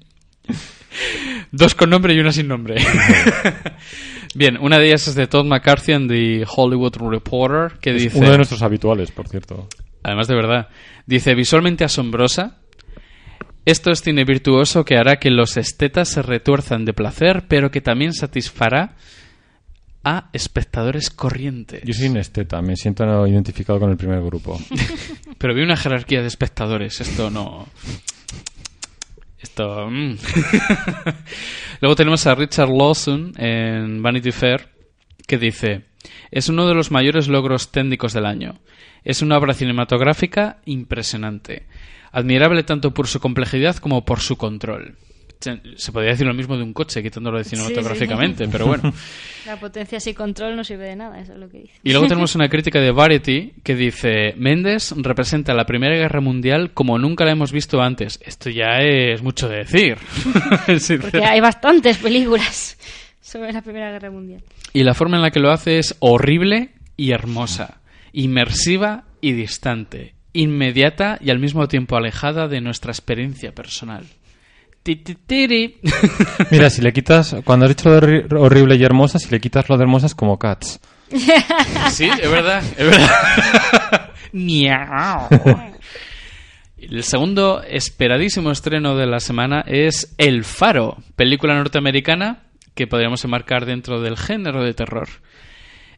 [1.50, 2.76] Dos con nombre y una sin nombre.
[4.34, 8.18] Bien, una de ellas es de Todd McCarthy en The Hollywood Reporter, que dice...
[8.18, 9.68] Uno de nuestros habituales, por cierto.
[10.02, 10.68] Además de verdad.
[11.06, 12.58] Dice, visualmente asombrosa.
[13.64, 17.80] Esto es cine virtuoso que hará que los estetas se retuerzan de placer, pero que
[17.80, 18.94] también satisfará
[20.08, 21.82] a espectadores corrientes.
[21.84, 24.56] Yo soy un esteta, me siento identificado con el primer grupo.
[25.38, 27.00] Pero vi una jerarquía de espectadores.
[27.00, 27.66] Esto no.
[29.40, 29.90] Esto.
[29.90, 30.16] mm.
[31.80, 34.68] Luego tenemos a Richard Lawson en Vanity Fair
[35.26, 35.86] que dice:
[36.30, 38.60] Es uno de los mayores logros técnicos del año.
[39.02, 41.66] Es una obra cinematográfica impresionante.
[42.12, 44.96] Admirable tanto por su complejidad como por su control.
[45.38, 48.92] Se- podría decir lo mismo de un coche, quitándolo de cinematográficamente, pero bueno.
[49.46, 51.74] La potencia sin control no sirve de nada, eso es lo que dice.
[51.84, 56.72] Y luego tenemos una crítica de Variety que dice Méndez representa la Primera Guerra Mundial
[56.72, 58.18] como nunca la hemos visto antes.
[58.24, 59.98] Esto ya es mucho de decir.
[61.00, 62.76] Porque hay bastantes películas
[63.20, 64.42] sobre la Primera Guerra Mundial.
[64.72, 67.80] y la forma en la que lo hace es horrible y hermosa,
[68.12, 74.04] inmersiva y distante, inmediata y al mismo tiempo alejada de nuestra experiencia personal.
[76.50, 79.40] Mira, si le quitas, cuando has dicho lo de horri- horrible y hermosa, si le
[79.40, 80.80] quitas lo de hermosa es como Cats.
[81.90, 84.10] Sí, es verdad, es verdad.
[84.32, 85.28] Miau.
[86.78, 92.42] El segundo esperadísimo estreno de la semana es El Faro, película norteamericana
[92.74, 95.08] que podríamos enmarcar dentro del género de terror.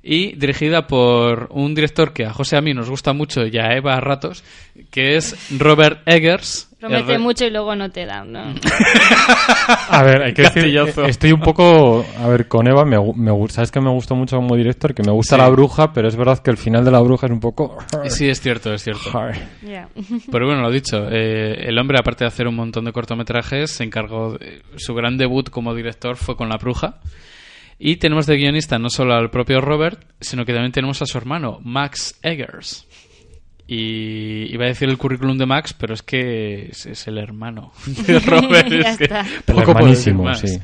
[0.03, 3.77] Y dirigida por un director que a José a mí nos gusta mucho y a
[3.77, 4.45] Eva a ratos,
[4.91, 6.67] que es Robert Eggers.
[6.79, 8.55] Promete re- mucho y luego no te da, ¿no?
[9.91, 13.49] A ver, hay que decir, eh, estoy un poco, a ver, con Eva, me, me
[13.49, 15.43] sabes que me gustó mucho como director, que me gusta Sí.
[15.43, 17.77] la bruja, pero es verdad que el final de la bruja es un poco...
[18.09, 19.11] Sí, es cierto, es cierto.
[20.31, 23.85] Pero bueno, lo dicho, eh, el hombre, aparte de hacer un montón de cortometrajes, se
[23.85, 24.39] encargó.
[24.39, 27.01] de- su gran debut como director fue con La Bruja.
[27.79, 31.17] Y tenemos de guionista no solo al propio Robert, sino que también tenemos a su
[31.17, 32.87] hermano, Max Eggers.
[33.67, 37.73] Y iba a decir el currículum de Max, pero es que es, es el hermano
[38.07, 38.69] de Robert.
[38.69, 39.21] Ya es que está.
[39.21, 40.41] El poco hermanísimo, más.
[40.41, 40.59] sí.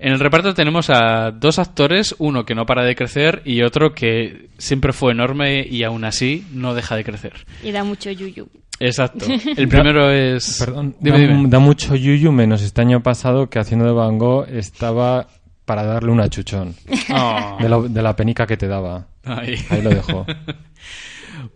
[0.00, 3.94] En el reparto tenemos a dos actores, uno que no para de crecer y otro
[3.94, 7.46] que siempre fue enorme y aún así no deja de crecer.
[7.62, 8.48] Y da mucho yuyu.
[8.80, 9.24] Exacto.
[9.56, 10.56] El primero es.
[10.58, 11.48] Perdón, Dime, da, dime.
[11.48, 15.28] da mucho yuyu, menos este año pasado que haciendo de Van Gogh estaba
[15.64, 16.74] para darle un achuchón.
[17.12, 17.58] Oh.
[17.88, 19.06] De, la penica que te daba.
[19.24, 19.54] Ahí.
[19.70, 20.26] Ahí lo dejo.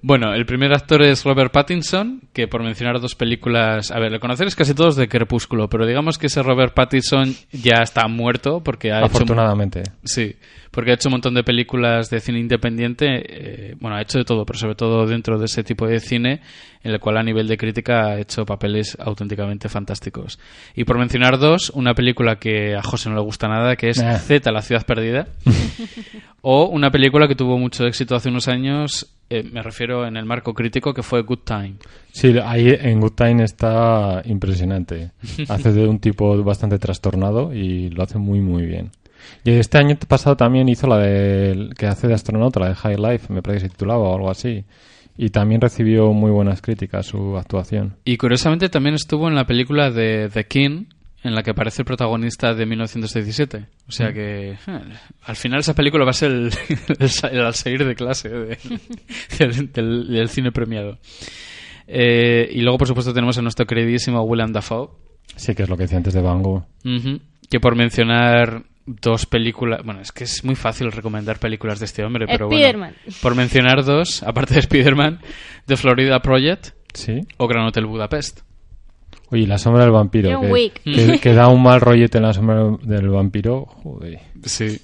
[0.03, 4.21] Bueno, el primer actor es Robert Pattinson, que por mencionar dos películas, a ver, lo
[4.21, 8.93] conoceréis casi todos de Crepúsculo, pero digamos que ese Robert Pattinson ya está muerto porque
[8.93, 9.83] ha hecho Afortunadamente.
[10.05, 10.37] sí,
[10.71, 14.25] porque ha hecho un montón de películas de cine independiente, eh, bueno, ha hecho de
[14.25, 16.41] todo, pero sobre todo dentro de ese tipo de cine,
[16.83, 20.39] en el cual a nivel de crítica ha hecho papeles auténticamente fantásticos.
[20.75, 24.03] Y por mencionar dos, una película que a José no le gusta nada, que es
[24.03, 24.19] Nah.
[24.19, 25.29] Z, la ciudad perdida,
[26.43, 30.25] o una película que tuvo mucho éxito hace unos años, eh, me refiero en el
[30.25, 31.75] marco crítico, que fue Good Time.
[32.13, 35.11] Sí, ahí en Good Time está impresionante.
[35.49, 38.91] Hace de un tipo bastante trastornado y lo hace muy, muy bien.
[39.45, 42.97] Y este año pasado también hizo la de, que hace de astronauta, la de High
[42.97, 44.65] Life, me parece que se titulaba o algo así.
[45.17, 47.97] Y también recibió muy buenas críticas su actuación.
[48.05, 50.85] Y curiosamente también estuvo en la película de The King,
[51.25, 53.67] en la que aparece el protagonista de 1917.
[53.89, 54.57] O sea que eh,
[55.25, 56.51] al final esa película va a ser el,
[57.01, 58.59] el, sa- el al salir de clase de-
[59.41, 60.99] del, del- del cine premiado.
[61.87, 64.91] Eh, y luego, por supuesto, tenemos a nuestro queridísimo Willem Dafoe,
[65.37, 66.65] Sí, que es lo que decía antes de Van Gogh.
[67.51, 68.65] Que por mencionar
[69.01, 69.83] dos películas...
[69.85, 72.91] Bueno, es que es muy fácil recomendar películas de este hombre, pero bueno.
[73.23, 75.21] Por mencionar dos, aparte de Spider-Man,
[75.67, 77.21] The Florida Project Sí.
[77.37, 78.41] o Gran Hotel Budapest.
[79.31, 80.41] Oye, la sombra del vampiro.
[81.21, 83.67] Que da un mal rollete en la sombra del vampiro.
[83.67, 84.21] Joder.
[84.45, 84.81] Sí.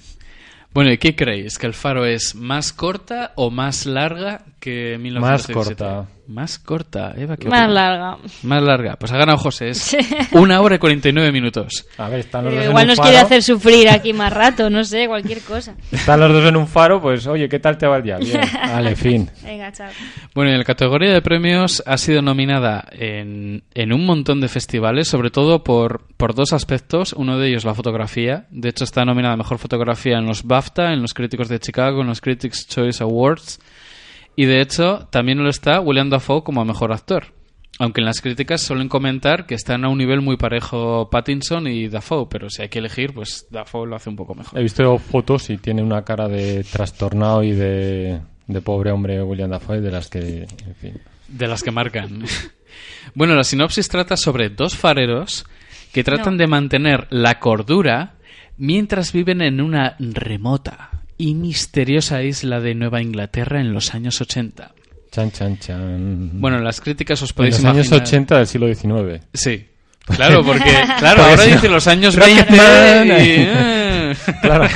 [0.71, 1.57] Bueno, ¿y qué creéis?
[1.57, 5.53] ¿Que el faro es más corta o más larga que 1917?
[5.55, 6.14] Más corta.
[6.27, 8.17] Más corta, Eva, ¿qué Más larga.
[8.43, 8.95] Más larga.
[8.95, 9.69] Pues ha ganado José.
[9.69, 9.95] Es
[10.31, 11.85] una hora y 49 minutos.
[11.97, 13.09] A ver, están los Pero dos en igual un nos faro.
[13.09, 15.75] quiere hacer sufrir aquí más rato, no sé, cualquier cosa.
[15.91, 18.17] Están los dos en un faro, pues oye, ¿qué tal te va el día?
[18.17, 18.41] Bien.
[18.67, 19.29] Vale, fin.
[19.43, 19.89] Venga, chao.
[20.33, 25.07] Bueno, en la categoría de premios ha sido nominada en, en un montón de festivales,
[25.07, 27.13] sobre todo por, por dos aspectos.
[27.13, 28.47] Uno de ellos la fotografía.
[28.49, 32.01] De hecho, está nominada a Mejor Fotografía en los BAFTA, en los Críticos de Chicago,
[32.01, 33.59] en los Critics' Choice Awards.
[34.35, 37.27] Y de hecho, también lo está William Dafoe como Mejor Actor.
[37.77, 41.89] Aunque en las críticas suelen comentar que están a un nivel muy parejo Pattinson y
[41.89, 44.57] Dafoe, pero si hay que elegir, pues Dafoe lo hace un poco mejor.
[44.57, 49.49] He visto fotos y tiene una cara de trastornado y de, de pobre hombre William
[49.49, 51.01] Dafoe, de las que, en fin.
[51.27, 52.23] De las que marcan.
[53.13, 55.45] bueno, la sinopsis trata sobre dos fareros
[55.91, 56.39] que tratan No.
[56.39, 58.15] de mantener la cordura
[58.57, 64.73] mientras viven en una remota y misteriosa isla de Nueva Inglaterra en los años 80.
[65.11, 66.41] Chan, chan, chan.
[66.41, 68.07] Bueno, las críticas os en podéis los años imaginar.
[68.07, 69.25] 80 del siglo XIX.
[69.33, 69.65] Sí.
[70.05, 73.51] Claro, porque claro, Porque ahora si no, dice los años Rocketman, 20 y, eh.
[73.51, 74.15] eh.
[74.41, 74.67] Claro,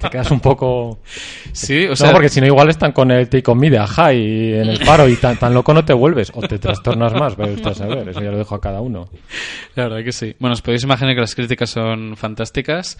[0.00, 1.00] te quedas un poco...
[1.52, 3.78] Sí, o no, sea, porque si no igual están con el Take On Me de
[3.78, 7.12] Ajá y en el paro y tan, tan loco no te vuelves o te trastornas
[7.14, 9.08] más, vaya usted a saber, eso ya lo dejo a cada uno.
[9.74, 10.36] La verdad que sí.
[10.38, 12.98] Bueno, os podéis imaginar que las críticas son fantásticas.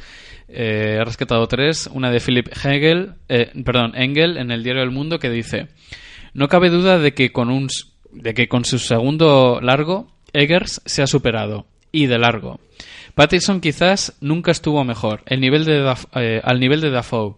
[0.48, 1.88] Eh, he rescatado tres.
[1.92, 5.68] Una de Philip Hegel, eh, perdón, Engel en el Diario del Mundo que dice:
[6.32, 7.68] No cabe duda de que con un
[8.10, 12.60] de que con su segundo largo Eggers se ha superado y de largo.
[13.14, 15.34] Pattinson quizás nunca estuvo mejor, eh,
[16.44, 17.34] al nivel de Dafoe.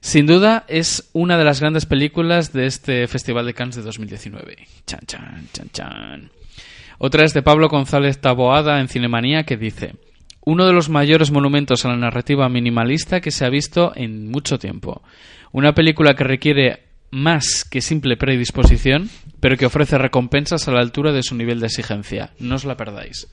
[0.00, 4.56] Sin duda es una de las grandes películas de este Festival de Cannes de 2019.
[4.86, 6.30] Chan, chan, chan, chan.
[6.98, 9.94] Otra es de Pablo González Taboada en Cinemanía que dice
[10.48, 14.58] uno de los mayores monumentos a la narrativa minimalista que se ha visto en mucho
[14.58, 15.02] tiempo.
[15.52, 19.08] Una película que requiere más que simple predisposición,
[19.40, 22.32] pero que ofrece recompensas a la altura de su nivel de exigencia.
[22.38, 23.28] No os la perdáis.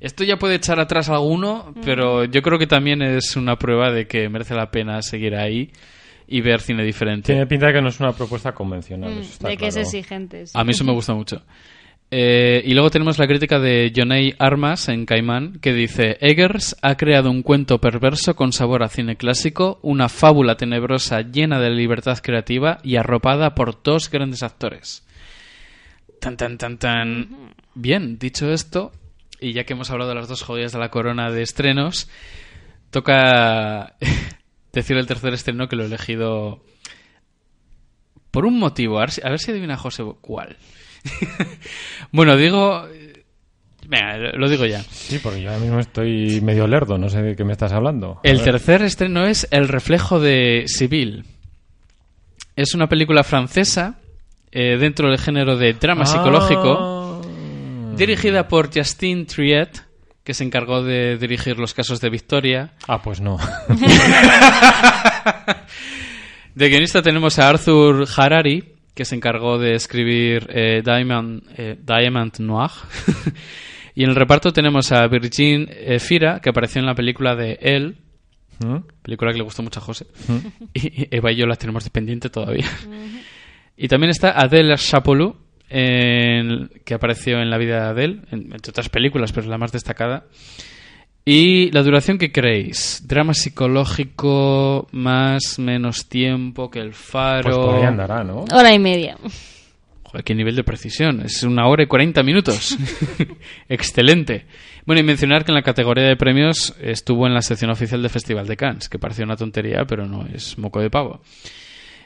[0.00, 3.90] Esto ya puede echar atrás a alguno, pero yo creo que también es una prueba
[3.90, 5.72] de que merece la pena seguir ahí
[6.28, 7.32] y ver cine diferente.
[7.32, 9.10] Tiene pinta de que no es una propuesta convencional.
[9.12, 10.46] Mm, eso está de que es exigente.
[10.46, 10.52] sí.
[10.54, 11.42] A mí eso me gusta mucho.
[12.10, 16.96] Eh, y luego tenemos la crítica de Jonei Armas en Caimán, que dice: Eggers ha
[16.96, 22.18] creado un cuento perverso con sabor a cine clásico, una fábula tenebrosa llena de libertad
[22.22, 25.06] creativa y arropada por dos grandes actores.
[26.20, 27.54] Tan, tan, tan, tan.
[27.74, 28.92] Bien, dicho esto,
[29.38, 32.08] y ya que hemos hablado de las dos joyas de la corona de estrenos,
[32.90, 33.96] toca
[34.72, 36.64] decir el tercer estreno que lo he elegido
[38.30, 38.96] por un motivo.
[38.96, 40.56] A ver si, a ver si adivina José cuál.
[42.12, 42.86] bueno, digo.
[43.86, 44.82] Venga, lo digo ya.
[44.82, 48.20] Sí, porque yo ahora mismo estoy medio lerdo, no sé de qué me estás hablando.
[48.22, 48.44] A El ver.
[48.44, 51.24] tercer estreno es El reflejo de Sibyl.
[52.54, 53.94] Es una película francesa
[54.52, 57.94] eh, dentro del género de drama psicológico, Ah.
[57.96, 59.82] dirigida por Justine Triet,
[60.22, 62.72] que se encargó de dirigir los casos de Victoria.
[62.86, 63.38] Ah, pues no.
[66.54, 72.36] De guionista tenemos a Arthur Harari, que se encargó de escribir eh, Diamond, eh, Diamond
[72.40, 72.70] Noir.
[73.94, 77.56] y en el reparto tenemos a Virgin eh, Fira, que apareció en la película de
[77.62, 77.94] Elle,
[78.58, 78.78] ¿Mm?
[79.02, 80.06] película que le gustó mucho a José.
[80.74, 82.66] Y y Eva y yo la tenemos de pendiente todavía.
[83.76, 85.36] Y también está Adele Chapoulou,
[85.70, 89.58] en- que apareció en La vida de Adele, en- entre otras películas, pero es la
[89.58, 90.24] más destacada.
[91.30, 97.42] Y la duración que creéis, drama psicológico, más, menos tiempo que el faro.
[97.42, 98.46] Pues por ahí andará, ¿no?
[98.50, 99.18] Hora y media.
[100.04, 101.20] Joder, qué nivel de precisión.
[101.20, 102.78] Es una hora y 40 minutos.
[103.68, 104.46] Excelente.
[104.86, 108.10] Bueno, y mencionar que en la categoría de premios estuvo en la sección oficial del
[108.10, 111.20] Festival de Cannes, que pareció una tontería, pero no es moco de pavo.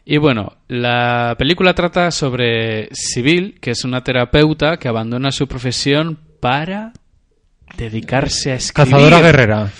[0.05, 6.19] Y bueno, la película trata sobre Sibyl, que es una terapeuta que abandona su profesión
[6.41, 6.93] para
[7.77, 8.93] dedicarse a escribir.
[8.93, 9.71] Cazadora guerrera.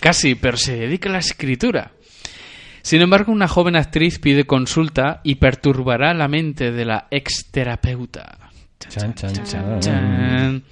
[0.00, 1.92] Casi, pero se dedica a la escritura.
[2.82, 8.38] Sin embargo, una joven actriz pide consulta y perturbará la mente de la exterapeuta.
[8.88, 9.80] Chan, chan, chan.
[9.80, 10.64] Chan.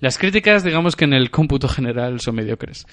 [0.00, 2.86] Las críticas, digamos que en el cómputo general son mediocres.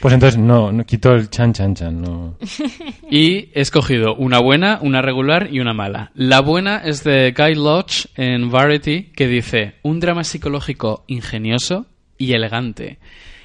[0.00, 2.00] Pues entonces no, no quito el chan, chan, chan.
[2.00, 2.36] No.
[3.10, 6.10] Y he escogido una buena, una regular y una mala.
[6.14, 11.86] La buena es de Guy Lodge en Variety, que dice, un drama psicológico ingenioso
[12.18, 12.98] y elegante.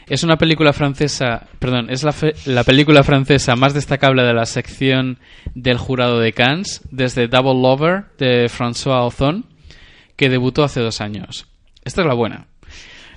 [0.07, 4.45] Es una película francesa, perdón, es la, fe- la película francesa más destacable de la
[4.45, 5.19] sección
[5.55, 9.45] del jurado de Cannes, desde Double Lover de François Ozon,
[10.17, 11.47] que debutó hace dos años.
[11.85, 12.47] Esta es la buena.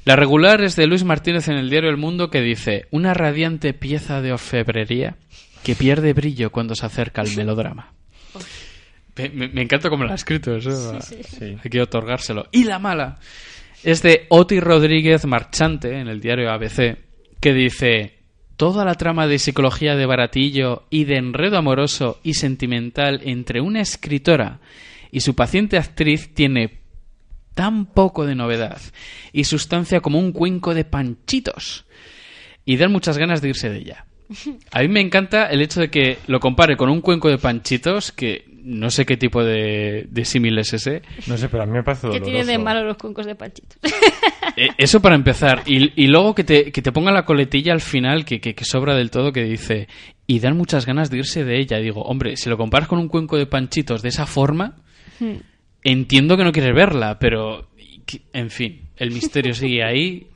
[0.05, 3.75] La regular es de Luis Martínez en el diario El Mundo que dice, una radiante
[3.75, 5.17] pieza de orfebrería
[5.65, 7.93] que pierde brillo cuando se acerca al melodrama.
[9.17, 11.01] Me, encanta cómo lo ha escrito eso.
[11.01, 11.17] Sí.
[11.65, 12.47] Hay que otorgárselo.
[12.53, 13.19] Y la mala
[13.83, 16.99] es de Oti Rodríguez Marchante en el diario ABC
[17.41, 18.19] que dice
[18.57, 23.81] toda la trama de psicología de baratillo y de enredo amoroso y sentimental entre una
[23.81, 24.61] escritora
[25.13, 26.81] y su paciente actriz tiene
[27.55, 28.81] tan poco de novedad
[29.33, 31.87] y sustancia como un cuenco de panchitos
[32.65, 34.07] y dan muchas ganas de irse de ella.
[34.73, 38.13] A mí me encanta el hecho de que lo compare con un cuenco de panchitos,
[38.13, 41.03] que no sé qué tipo de, de símil es ese.
[41.29, 42.31] No sé, pero a mí me parece ¿Qué doloroso.
[42.31, 43.79] tienen de malo los cuencos de panchitos?
[44.59, 45.65] Eh, eso para empezar.
[45.67, 48.65] Y, y luego que te, que te ponga la coletilla al final, que, que, que
[48.65, 49.87] sobra del todo, que dice,
[50.27, 51.77] y dan muchas ganas de irse de ella.
[51.77, 54.77] Digo, hombre, si lo comparas con un cuenco de panchitos de esa forma,
[55.83, 57.69] entiendo que no quieres verla, pero,
[58.33, 60.27] en fin, el misterio sigue ahí.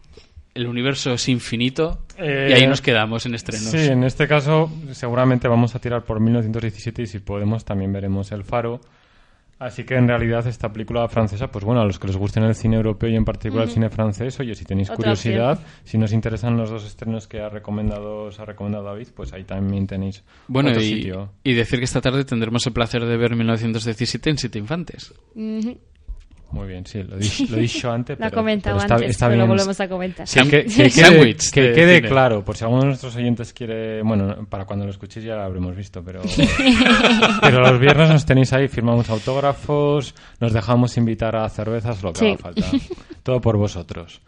[0.54, 3.70] El universo es infinito Eh, y ahí nos quedamos en estrenos.
[3.70, 8.30] Sí, en este caso seguramente vamos a tirar por 1917 y si podemos también veremos
[8.32, 8.80] El Faro.
[9.58, 12.54] Así que en realidad esta película francesa, pues bueno, a los que les gusten el
[12.54, 16.14] cine europeo y en particular el cine francés, oye, si tenéis Otra curiosidad, si nos
[16.14, 20.24] interesan los dos estrenos que ha recomendado, os ha recomendado David, pues ahí también tenéis
[20.48, 21.32] Bueno, otro y, sitio.
[21.44, 25.12] y decir que esta tarde tendremos el placer de ver 1917 en Siete Infantes.
[25.34, 25.78] Ujú.
[26.52, 28.94] Muy bien, sí, lo he dicho, lo he dicho antes, Lo pero, comentado pero está,
[28.96, 29.46] antes, está pero bien.
[29.46, 30.26] lo volvemos a comentar.
[30.26, 32.08] Sí, que, que quede, Sándwich que de quede cine.
[32.08, 35.42] claro, por si alguno de nuestros oyentes quiere, bueno, para cuando lo escuchéis ya lo
[35.42, 36.20] habremos visto, pero,
[37.40, 42.18] pero los viernes nos tenéis ahí, firmamos autógrafos, nos dejamos invitar a cervezas, lo que
[42.18, 42.26] Sí.
[42.26, 42.66] haga falta.
[43.22, 44.20] Todo por vosotros.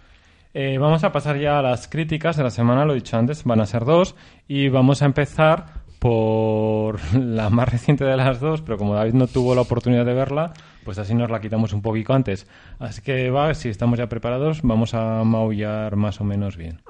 [0.55, 3.43] Eh, vamos a pasar ya a las críticas de la semana, lo he dicho antes,
[3.45, 4.14] van a ser dos,
[4.47, 9.27] y vamos a empezar por la más reciente de las dos, pero como David no
[9.29, 10.53] tuvo la oportunidad de verla,
[10.85, 12.47] pues así nos la quitamos un poquito antes.
[12.78, 16.80] Así que va, si estamos ya preparados, vamos a maullar más o menos bien.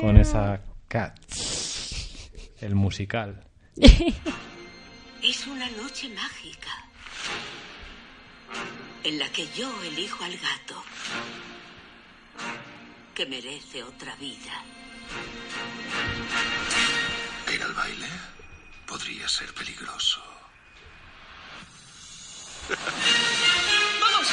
[0.00, 3.44] Con esa Cats, el musical.
[5.22, 6.84] Es una noche mágica
[9.04, 10.82] en la que yo elijo al gato
[13.14, 14.52] que merece otra vida.
[17.54, 18.08] Ir al baile
[18.86, 20.33] podría ser peligroso.
[22.68, 24.26] ¡Vamos!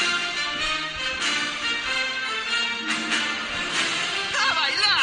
[4.40, 5.02] ¡A bailar!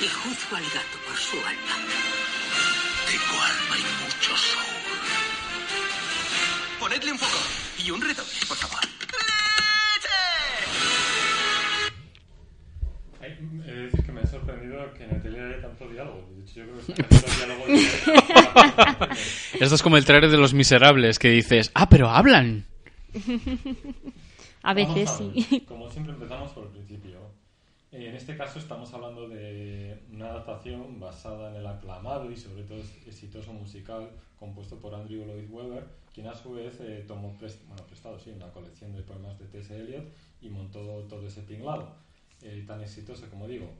[0.00, 1.76] Y juzgo al gato por su alma.
[3.06, 4.64] Tengo alma y mucho soul.
[6.78, 7.38] Ponedle un foco
[7.78, 8.93] y un reto, por favor.
[14.46, 16.28] Sorprendido que en el tele haya tanto diálogo.
[16.34, 17.64] De hecho, yo creo que diálogo.
[19.60, 22.66] Esto es como el trailer de Los Miserables, que dices, ah, pero hablan.
[24.62, 25.60] A veces Vamos a sí.
[25.66, 27.18] Como siempre empezamos por el principio.
[27.92, 32.64] Eh, En este caso estamos hablando de una adaptación basada en el aclamado y sobre
[32.64, 37.64] todo exitoso musical compuesto por Andrew Lloyd Webber, quien a su vez eh, tomó prest-
[37.68, 39.74] bueno, prestado sí, una colección de poemas de T.S.
[39.74, 40.04] Eliot
[40.42, 41.94] y montó todo ese tinglado,
[42.42, 43.70] eh, tan exitoso como digo.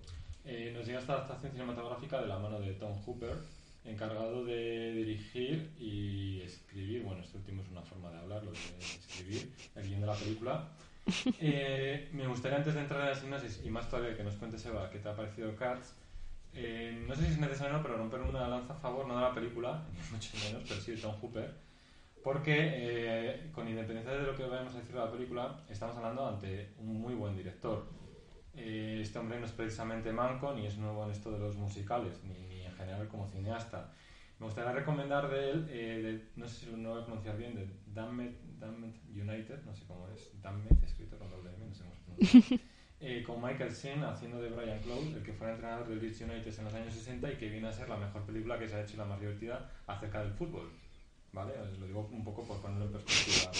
[0.44, 3.36] Eh, nos llega esta adaptación cinematográfica de la mano de Tom Hooper,
[3.84, 8.58] encargado de dirigir y escribir, bueno, este último es una forma de hablar, lo de
[8.78, 10.68] escribir, el guion de la película.
[11.38, 14.64] Eh, me gustaría antes de entrar en la sinopsis y más todavía que nos cuentes
[14.64, 15.94] Eva qué te ha parecido Cats,
[16.54, 19.34] eh, no sé si es necesario pero romper una lanza a favor, no de la
[19.34, 21.52] película, ni mucho menos, pero sí de Tom Hooper,
[22.22, 26.26] porque eh, con independencia de lo que vayamos a decir de la película, estamos hablando
[26.26, 27.84] ante un muy buen director.
[28.56, 32.22] Eh, este hombre no es precisamente manco, ni es nuevo en esto de los musicales,
[32.24, 33.92] ni, ni en general como cineasta.
[34.38, 37.54] Me gustaría recomendar de él, eh, de- no sé si lo voy a pronunciar bien,
[37.54, 38.34] de Damned
[39.10, 42.58] United, no sé cómo es, Damned, escrito con doble M, no sé cómo pronuncia,
[43.00, 46.58] eh, con Michael Sheen haciendo de Brian Clough, el que fue entrenador del Leeds United
[46.58, 48.82] en los años 60 y que viene a ser la mejor película que se ha
[48.82, 50.70] hecho y la más divertida acerca del fútbol.
[51.34, 51.52] ¿Vale?
[51.60, 53.50] Os lo digo un poco por ponerlo en perspectiva.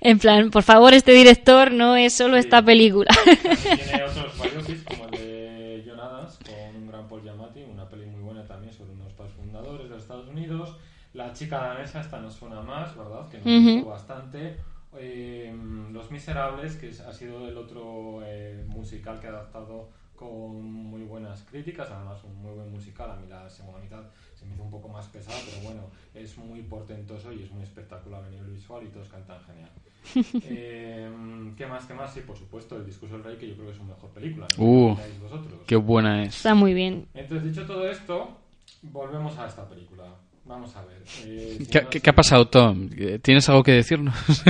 [0.00, 3.10] En plan, por favor, este director no es solo esta película.
[3.24, 8.06] Tiene otros biopics como el de John Adams con un gran Paul Giamatti, una peli
[8.06, 10.76] muy buena también sobre unos padres fundadores de Estados Unidos.
[11.12, 13.28] La chica danesa, esta nos suena más, ¿verdad?
[13.28, 14.56] Que nos gustó bastante.
[14.98, 15.54] Eh,
[15.92, 19.90] Los Miserables, que ha sido el otro eh, musical que ha adaptado
[20.20, 23.10] con muy buenas críticas, además un muy buen musical.
[23.10, 24.02] A mí la segunda mitad
[24.38, 25.80] se me hizo un poco más pesada, pero bueno,
[26.14, 29.70] es muy portentoso y es muy espectacular a nivel visual y todos cantan genial.
[30.50, 31.10] Eh,
[31.56, 31.86] ¿Qué más?
[31.86, 32.12] ¿Qué más?
[32.12, 34.46] Sí, por supuesto, El discurso del rey, que yo creo que es su mejor película.
[34.58, 34.64] ¿no?
[34.64, 35.60] Uh, ¿Qué opináis vosotros?
[35.66, 36.36] Qué buena es.
[36.36, 37.06] Está muy bien.
[37.14, 38.36] Entonces, dicho todo esto,
[38.82, 40.04] volvemos a esta película.
[40.44, 41.02] Vamos a ver.
[41.02, 42.88] eh, si ¿Qué, no- qué- qué ha pasado, Tom?
[43.22, 44.14] ¿Tienes algo que decirnos?
[44.26, 44.42] Sí,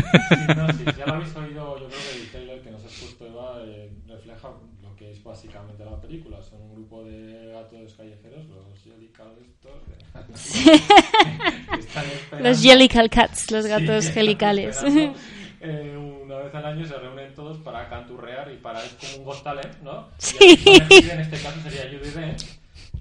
[0.57, 3.27] no, sí, ya lo habéis oído, yo creo que el trailer que nos has puesto,
[3.27, 4.49] Eva, eh, refleja
[4.83, 6.41] lo que es básicamente la película.
[6.43, 9.73] Son un grupo de gatos callejeros, los Jellical estos.
[9.89, 10.60] de- que están esperando-
[12.39, 15.18] Los Jellical Cats, los gatos Sí, esperando,
[15.61, 19.25] eh, una vez al año se reúnen todos para canturrear y para es como un
[19.25, 20.09] Got Talent, ¿no?
[20.18, 20.37] Sí.
[20.41, 22.47] Y en este caso sería Judy Dench,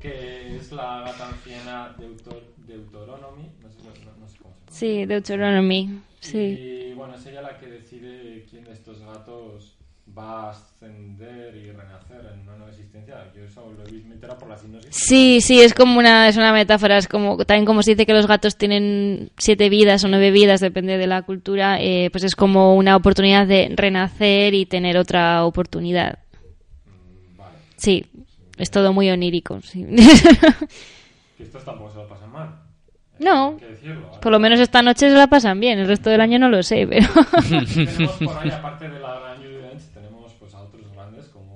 [0.01, 3.89] que es la gata anciana Deutor, Deuteronomy, no sé, no,
[4.19, 4.71] no sé cómo se pronuncia.
[4.71, 6.01] Sí, Deuteronomy.
[6.19, 6.37] Sí.
[6.37, 9.78] Y bueno, es ella la que decide quién de estos gatos
[10.19, 13.15] va a ascender y renacer en una nueva existencia.
[13.35, 14.89] Yo eso lo he visto por la sinopsis.
[14.95, 18.13] Sí, sí, es como una, es una metáfora, es como, también como se dice que
[18.13, 22.35] los gatos tienen siete vidas o nueve vidas, depende de la cultura, eh, pues es
[22.35, 26.19] como una oportunidad de renacer y tener otra oportunidad.
[26.85, 28.05] Mm, Vale, Sí,
[28.57, 29.85] es todo muy onírico, sí.
[31.37, 32.49] que estos tampoco se lo pasan mal.
[33.19, 33.57] No.
[33.59, 34.05] Decirlo.
[34.05, 34.17] ¿eh?
[34.21, 36.63] Por lo menos esta noche se la pasan bien, el resto del año no lo
[36.63, 37.07] sé, pero...
[37.49, 41.49] tenemos por ahí, aparte de la gran Judy Dench, tenemos pues a otros grandes como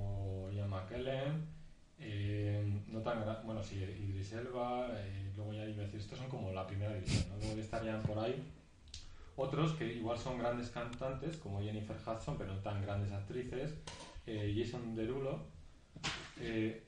[9.54, 13.74] Otros que igual son grandes cantantes, como Jennifer Hudson, pero no tan grandes actrices.
[14.26, 15.44] eh, Jason Derulo.
[16.40, 16.80] eh,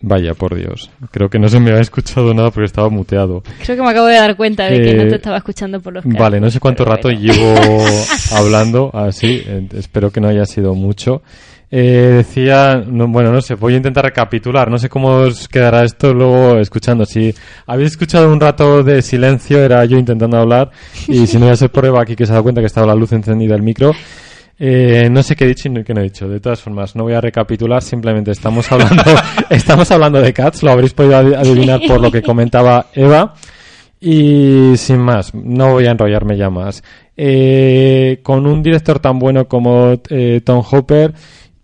[0.00, 0.90] Vaya, por Dios.
[1.10, 3.42] Creo que no se me ha escuchado nada porque estaba muteado.
[3.64, 5.92] Creo que me acabo de dar cuenta de que Eh, no te estaba escuchando por
[5.92, 7.20] los cascos, Vale, no sé cuánto rato bueno.
[7.20, 7.54] llevo
[8.32, 11.22] hablando así, eh, espero que no haya sido mucho.
[11.70, 15.84] Eh, decía, no, bueno, no sé, voy a intentar recapitular, no sé cómo os quedará
[15.84, 17.04] esto luego escuchando.
[17.04, 17.34] Si
[17.66, 20.70] habéis escuchado un rato de silencio, era yo intentando hablar,
[21.06, 22.94] y si no, ya se prueba aquí que se ha dado cuenta que estaba la
[22.94, 23.92] luz encendida del micro.
[24.60, 26.26] Eh, no sé qué he dicho y qué no he dicho.
[26.26, 29.02] De todas formas, no voy a recapitular, simplemente estamos hablando,
[29.50, 33.34] estamos hablando de Cats, lo habréis podido adi- adivinar por lo que comentaba Eva.
[34.00, 36.82] Y sin más, no voy a enrollarme ya más.
[37.16, 41.12] Eh, con un director tan bueno como eh, Tom Hopper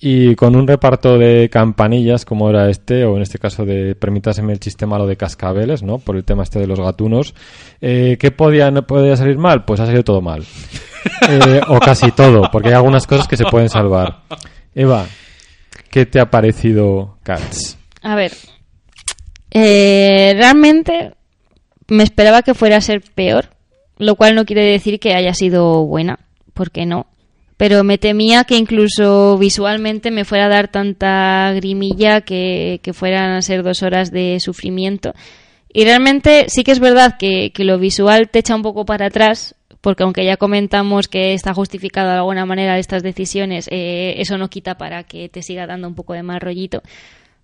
[0.07, 4.53] y con un reparto de campanillas como era este, o en este caso de, permítaseme
[4.53, 5.97] el chiste malo de cascabeles, ¿no?
[5.97, 7.35] Por el tema este de los gatunos.
[7.81, 9.65] Eh, ¿Qué podía, no podía salir mal?
[9.65, 10.45] Pues ha salido todo mal.
[11.29, 14.23] Eh, o casi todo, porque hay algunas cosas que se pueden salvar.
[14.75, 15.05] Eva,
[15.91, 17.77] ¿qué te ha parecido Cats?
[18.01, 18.33] A ver,
[19.51, 21.13] eh, realmente
[21.89, 23.51] me esperaba que fuera a ser peor,
[23.99, 26.21] lo cual no quiere decir que haya sido buena,
[26.55, 27.07] porque no.
[27.57, 33.31] Pero me temía que incluso visualmente me fuera a dar tanta grimilla que, que fueran
[33.33, 35.15] a ser dos horas de sufrimiento.
[35.73, 39.07] Y realmente sí que es verdad que, que lo visual te echa un poco para
[39.07, 44.39] atrás, porque aunque ya comentamos que está justificado de alguna manera estas decisiones, eh, eso
[44.39, 46.81] no quita para que te siga dando un poco de mal rollito.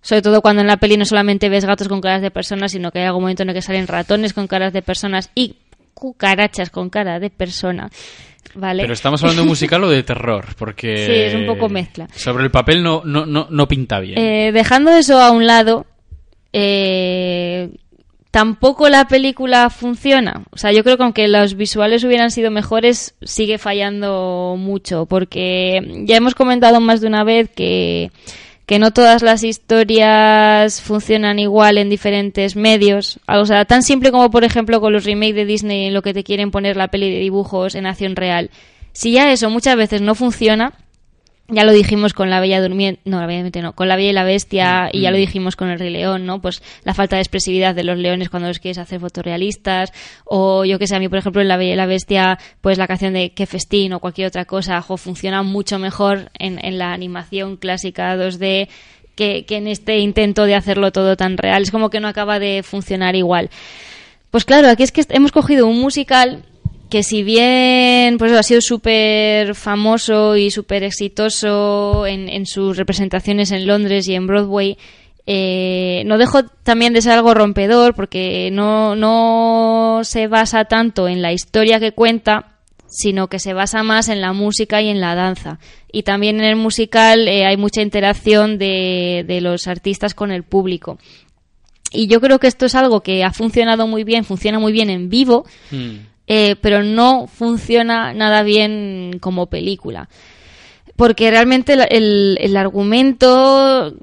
[0.01, 2.91] Sobre todo cuando en la peli no solamente ves gatos con caras de personas, sino
[2.91, 5.57] que hay algún momento en el que salen ratones con caras de personas y
[5.93, 7.91] cucarachas con cara de persona.
[8.55, 8.83] ¿Vale?
[8.83, 11.05] Pero estamos hablando de musical o de terror, porque...
[11.05, 12.07] Sí, es un poco mezcla.
[12.13, 14.17] Sobre el papel no, no, no, no pinta bien.
[14.17, 15.85] Eh, dejando eso a un lado,
[16.53, 17.69] eh,
[18.31, 20.43] tampoco la película funciona.
[20.51, 26.03] O sea, yo creo que aunque los visuales hubieran sido mejores, sigue fallando mucho, porque
[26.05, 28.11] ya hemos comentado más de una vez que,
[28.65, 33.19] que no todas las historias funcionan igual en diferentes medios.
[33.27, 36.13] O sea, tan simple como, por ejemplo, con los remakes de Disney en lo que
[36.13, 38.49] te quieren poner la peli de dibujos en acción real.
[38.93, 40.73] Si ya eso muchas veces no funciona,
[41.47, 44.09] ya lo dijimos con la Bella Durmiente, no, la Bella Durmiente no, con la Bella
[44.11, 46.41] y la Bestia y ya lo dijimos con el Rey León, ¿no?
[46.41, 49.91] Pues la falta de expresividad de los leones cuando los quieres hacer fotorrealistas
[50.23, 52.77] o yo que sé, a mí por ejemplo en la Bella y la Bestia, pues
[52.77, 56.77] la canción de Qué festín o cualquier otra cosa, jo, funciona mucho mejor en, en
[56.77, 58.69] la animación clásica 2D
[59.15, 61.63] que, que en este intento de hacerlo todo tan real.
[61.63, 63.49] Es como que no acaba de funcionar igual.
[64.31, 66.43] Pues claro, aquí es que hemos cogido un musical
[66.91, 73.51] que si bien pues ha sido súper famoso y súper exitoso en, en sus representaciones
[73.51, 74.77] en Londres y en Broadway,
[75.25, 81.21] eh, no dejó también de ser algo rompedor porque no, no se basa tanto en
[81.21, 85.15] la historia que cuenta, sino que se basa más en la música y en la
[85.15, 85.59] danza.
[85.93, 90.43] Y también en el musical eh, hay mucha interacción de, de los artistas con el
[90.43, 90.99] público.
[91.93, 94.89] Y yo creo que esto es algo que ha funcionado muy bien, funciona muy bien
[94.89, 96.10] en vivo, Hmm.
[96.33, 100.07] Eh, pero no funciona nada bien como película.
[100.95, 103.93] Porque realmente el, el- el argumento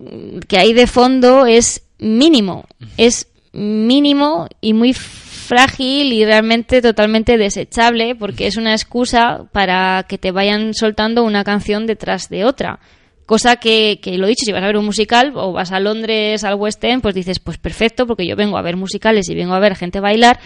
[0.47, 2.66] que hay de fondo es mínimo.
[2.99, 10.18] Es mínimo y muy frágil y realmente totalmente desechable porque es una excusa para que
[10.18, 12.79] te vayan soltando una canción detrás de otra.
[13.24, 16.45] Cosa que, que lo dicho, si vas a ver un musical o vas a Londres,
[16.45, 19.55] al West End, pues dices, pues perfecto, porque yo vengo a ver musicales y vengo
[19.55, 20.39] a ver gente bailar.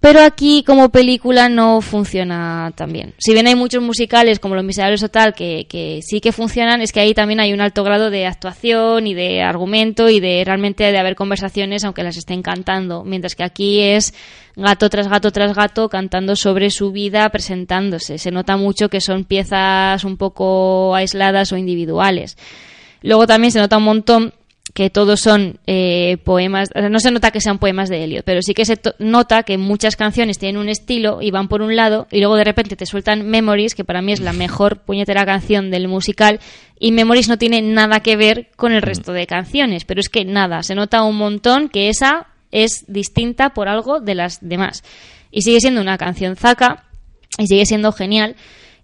[0.00, 3.14] Pero aquí como película no funciona tan bien.
[3.18, 6.80] Si bien hay muchos musicales como Los Miserables o tal que, que sí que funcionan,
[6.80, 10.42] es que ahí también hay un alto grado de actuación y de argumento y de
[10.44, 13.04] realmente de haber conversaciones aunque las estén cantando.
[13.04, 14.14] Mientras que aquí es
[14.54, 18.18] gato tras gato tras gato cantando sobre su vida, presentándose.
[18.18, 22.36] Se nota mucho que son piezas un poco aisladas o individuales.
[23.02, 24.34] Luego también se nota un montón
[24.74, 28.24] que todos son eh, poemas, o sea, no se nota que sean poemas de Eliot,
[28.24, 31.76] pero sí que se nota que muchas canciones tienen un estilo y van por un
[31.76, 35.24] lado y luego de repente te sueltan Memories, que para mí es la mejor puñetera
[35.24, 36.40] canción del musical,
[36.78, 40.24] y Memories no tiene nada que ver con el resto de canciones, pero es que
[40.24, 44.82] nada, se nota un montón que esa es distinta por algo de las demás.
[45.30, 46.84] Y sigue siendo una canción zaca
[47.38, 48.36] y sigue siendo genial.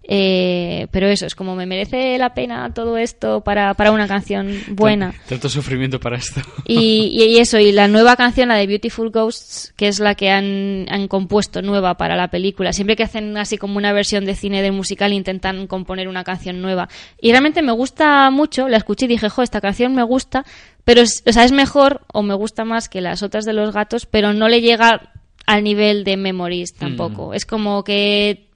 [0.05, 4.59] Eh, pero eso, es como me merece la pena todo esto para, para una canción
[4.69, 5.13] buena.
[5.29, 6.41] Tanto sufrimiento para esto.
[6.65, 10.29] Y, y eso, y la nueva canción, la de Beautiful Ghosts, que es la que
[10.29, 12.73] han, han compuesto nueva para la película.
[12.73, 16.61] Siempre que hacen así como una versión de cine del musical, intentan componer una canción
[16.61, 16.89] nueva.
[17.21, 20.43] Y realmente me gusta mucho, la escuché y dije, jo, esta canción me gusta,
[20.83, 23.73] pero es, o sea, es mejor o me gusta más que las otras de los
[23.73, 25.13] gatos, pero no le llega
[25.45, 27.29] al nivel de Memories tampoco.
[27.29, 27.33] Mm.
[27.35, 28.52] Es como que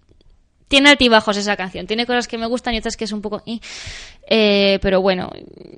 [0.67, 1.87] tiene altibajos esa canción.
[1.87, 3.41] Tiene cosas que me gustan y otras que es un poco...
[3.45, 3.59] "eh".
[4.29, 5.29] Eh, pero bueno,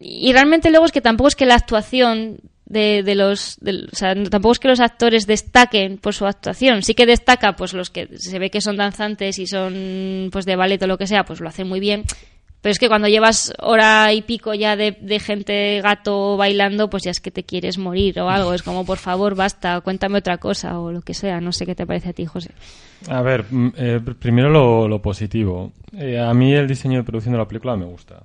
[0.02, 3.58] y realmente luego es que tampoco es que la actuación de, de los...
[3.60, 6.82] o sea, tampoco es que los actores destaquen por su actuación.
[6.84, 10.56] Sí que destaca pues los que se ve que son danzantes y son pues de
[10.56, 12.04] ballet o lo que sea, pues lo hacen muy bien.
[12.62, 17.12] Pero es que cuando llevas hora y pico ya de, gente gato bailando, pues ya
[17.12, 18.54] es que te quieres morir o algo.
[18.54, 21.40] Es como, por favor, basta, cuéntame otra cosa o lo que sea.
[21.40, 22.52] No sé qué te parece a ti, José.
[23.08, 25.72] A ver, mm, eh, pr- primero lo, lo positivo.
[25.98, 28.24] Eh, a mí el diseño de producción de la película me gusta.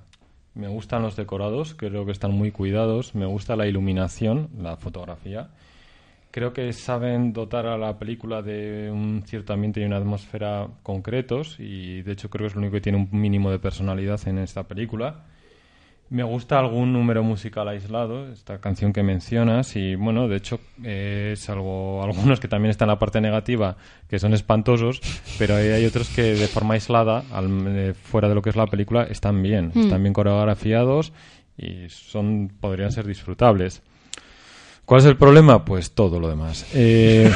[0.53, 3.15] Me gustan los decorados, creo que están muy cuidados.
[3.15, 5.47] Me gusta la iluminación, la fotografía.
[6.35, 11.55] Creo que saben dotar a la película de un cierto ambiente y una atmósfera concretos
[11.61, 14.39] y de hecho creo que es lo único que tiene un mínimo de personalidad en
[14.39, 15.23] esta película.
[16.09, 21.31] Me gusta algún número musical aislado, esta canción que mencionas, y bueno, de hecho eh,
[21.33, 23.77] es algo, algunos que también están en la parte negativa,
[24.09, 24.99] que son espantosos,
[25.39, 28.57] pero hay, hay otros que de forma aislada, al- eh, fuera de lo que es
[28.57, 29.79] la película, están bien, Mm.
[29.79, 31.13] están bien coreografiados
[31.57, 33.81] y son, podrían ser disfrutables.
[34.85, 35.65] ¿Cuál es el problema?
[35.65, 36.65] Pues todo lo demás.
[36.73, 37.31] Eh,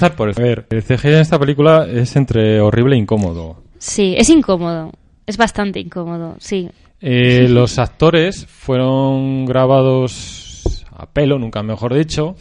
[0.16, 0.40] por eso.
[0.40, 3.62] A ver, el CGI en esta película es entre horrible e incómodo.
[3.78, 4.92] Sí, es incómodo.
[5.26, 6.68] Es bastante incómodo, sí.
[7.00, 12.36] Eh, los actores fueron grabados a pelo, nunca mejor dicho,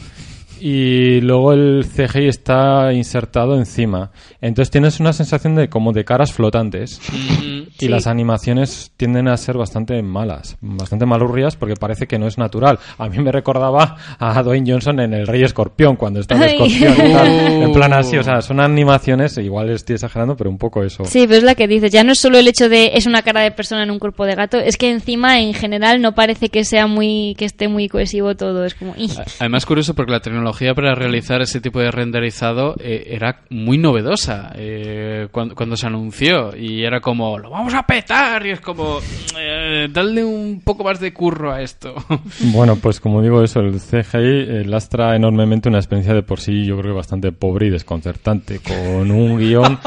[0.59, 4.11] y luego el CGI está insertado encima.
[4.41, 7.01] Entonces tienes una sensación de como de caras flotantes.
[7.11, 7.87] Mm, Y Sí.
[7.87, 12.77] las animaciones tienden a ser bastante malas, bastante malurrias porque parece que no es natural.
[12.97, 16.51] A mí me recordaba a Dwayne Johnson en El Rey Escorpión, cuando Ay.
[16.51, 17.27] escorpión y tal.
[17.27, 17.63] Uh.
[17.63, 21.03] En plan así, o sea, son animaciones, igual estoy exagerando, pero un poco eso.
[21.05, 21.91] Sí, pero es la que dices.
[21.91, 24.25] Ya no es solo el hecho de es una cara de persona en un cuerpo
[24.25, 27.89] de gato, es que encima en general no parece que sea muy que esté muy
[27.89, 28.65] cohesivo todo.
[28.65, 28.93] Es como.
[29.39, 30.42] Además, curioso porque la tecnología
[30.75, 36.55] para realizar ese tipo de renderizado eh, era muy novedosa eh, cuando, cuando se anunció.
[36.55, 38.45] Y era como, lo vamos a petar.
[38.45, 38.99] Y es como,
[39.37, 41.95] eh, darle un poco más de curro a esto.
[42.53, 46.65] Bueno, pues como digo eso, el CGI eh, lastra enormemente una experiencia de por sí
[46.65, 49.79] yo creo que bastante pobre y desconcertante, con un guion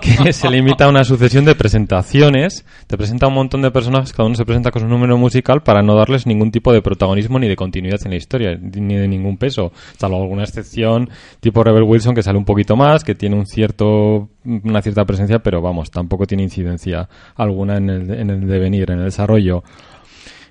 [0.00, 4.26] que se limita a una sucesión de presentaciones, te presenta un montón de personajes, cada
[4.26, 7.48] uno se presenta con su número musical para no darles ningún tipo de protagonismo ni
[7.48, 9.65] de continuidad en la historia, ni de ningún peso,
[9.98, 11.08] salvo alguna excepción
[11.40, 15.40] tipo Rebel Wilson que sale un poquito más, que tiene un cierto una cierta presencia,
[15.40, 19.64] pero vamos, tampoco tiene incidencia alguna en el, en el devenir, en el desarrollo.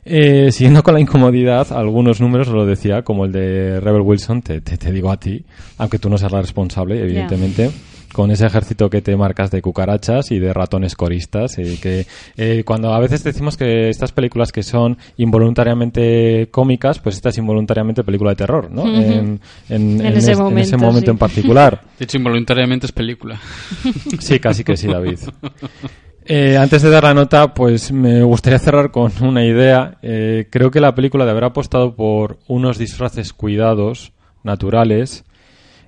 [0.07, 4.43] Eh, siguiendo con la incomodidad, algunos números, os lo decía, como el de Rebel Wilson,
[4.43, 5.43] te, te, te digo a ti,
[5.79, 7.71] aunque tú no seas la responsable, evidentemente,
[8.15, 12.07] con ese ejército que te marcas de cucarachas y de ratones coristas, y que
[12.37, 17.37] eh, cuando a veces decimos que estas películas que son involuntariamente cómicas, pues esta es
[17.37, 18.83] involuntariamente película de terror, ¿no?
[18.83, 18.93] Ujú.
[18.95, 19.39] en,
[19.69, 21.11] en- En en ese es- en momento, ese momento sí.
[21.11, 21.81] en particular.
[21.99, 23.39] De hecho, involuntariamente es película.
[24.19, 25.19] Sí, casi que sí, David.
[26.27, 29.97] Eh, antes de dar la nota, pues me gustaría cerrar con una idea.
[30.01, 34.11] Eh, creo que la película de haber apostado por unos disfraces cuidados,
[34.43, 35.23] naturales,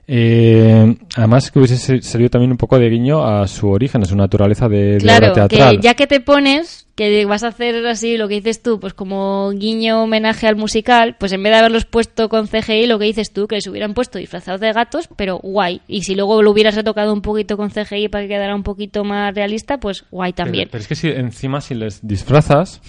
[0.09, 4.05] eh, además que hubiese ser- servido también un poco de guiño a su origen, a
[4.05, 5.81] su naturaleza de, de Claro, obra que teatral.
[5.81, 9.51] ya que te pones, que vas a hacer así lo que dices tú, pues como
[9.51, 13.31] guiño homenaje al musical, pues en vez de haberlos puesto con CGI, lo que dices
[13.33, 15.81] tú, que les hubieran puesto disfrazados de gatos, pero guay.
[15.87, 19.03] Y si luego lo hubieras retocado un poquito con CGI para que quedara un poquito
[19.03, 20.69] más realista, pues guay también.
[20.69, 22.81] Pero, pero es que si encima si les disfrazas,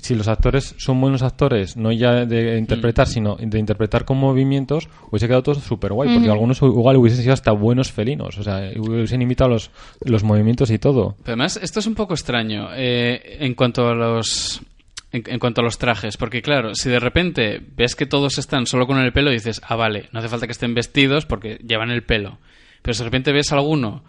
[0.00, 4.88] si los actores son buenos actores, no ya de interpretar, sino de interpretar con movimientos,
[5.10, 6.32] hubiese quedado todo súper guay, porque Ujú.
[6.32, 9.70] algunos igual hubiesen sido hasta buenos felinos, o sea, hubiesen imitado los,
[10.04, 11.14] los movimientos y todo.
[11.18, 14.60] Pero además, esto es un poco extraño eh, en cuanto a los.
[15.12, 18.64] En, en cuanto a los trajes, porque claro, si de repente ves que todos están
[18.64, 21.90] solo con el pelo, dices, ah, vale, no hace falta que estén vestidos porque llevan
[21.90, 22.38] el pelo.
[22.80, 24.04] Pero si de repente ves a alguno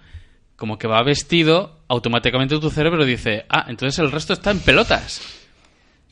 [0.55, 5.21] como que va vestido, automáticamente tu cerebro dice, ah, entonces el resto está en pelotas.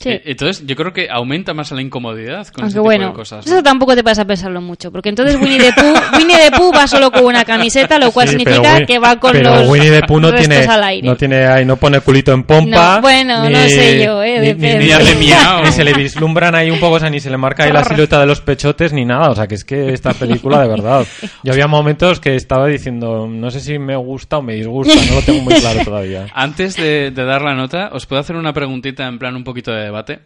[0.02, 0.10] Sí.
[0.10, 3.46] Eh, Entonces, yo creo que aumenta más la incomodidad con Aunque tipo bueno, de cosas.
[3.46, 3.54] ¿no?
[3.54, 6.72] eso tampoco te pasa a pensarlo mucho, porque entonces Winnie the Pooh, Winnie the Pooh
[6.76, 9.70] va solo con una camiseta, lo cual Sí, significa pero que va con pero los
[9.70, 11.08] Winnie the Pooh no tiene, al aire.
[11.08, 12.96] no tiene ahí, no pone culito en pompa.
[12.96, 14.92] No, bueno, no sé yo, eh, ni, ni- Ni
[15.66, 17.84] ni se le vislumbran ahí un poco, o sea, ni se le marca ahí la
[17.84, 19.30] silueta de los pechotes ni nada.
[19.30, 21.06] O sea, que es que esta película, de verdad.
[21.44, 25.16] Yo había momentos que estaba diciendo, no sé si me gusta o me disgusta, no
[25.16, 26.26] lo tengo muy claro todavía.
[26.34, 29.72] Antes de, de dar la nota, os puedo hacer una preguntita en plan un poquito
[29.72, 30.20] de debate.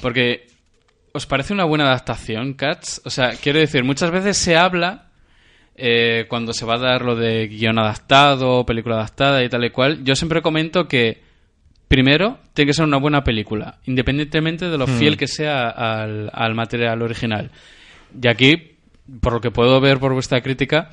[0.00, 0.46] Porque,
[1.12, 3.02] ¿os parece una buena adaptación, Cats?
[3.04, 5.08] O sea, quiero decir, muchas veces se habla
[5.74, 9.70] eh, cuando se va a dar lo de guion adaptado, película adaptada y tal y
[9.70, 10.04] cual.
[10.04, 11.22] Yo siempre comento que,
[11.88, 16.54] primero, tiene que ser una buena película, independientemente de lo fiel que sea al, al
[16.54, 17.50] material original.
[18.22, 18.76] Y aquí
[19.20, 20.90] por lo que puedo ver por vuestra crítica,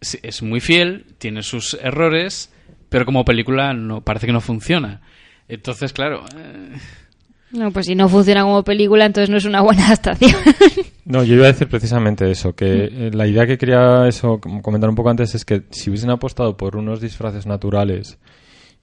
[0.00, 2.52] es muy fiel, tiene sus errores,
[2.88, 5.00] pero como película no parece que no funciona.
[5.48, 6.76] Entonces, claro, eh,
[7.54, 10.32] No, pues si no funciona como película, entonces no es una buena adaptación.
[11.04, 14.60] No, yo iba a decir precisamente eso, que eh, la idea que quería eso com-
[14.60, 18.18] comentar un poco antes es que si hubiesen apostado por unos disfraces naturales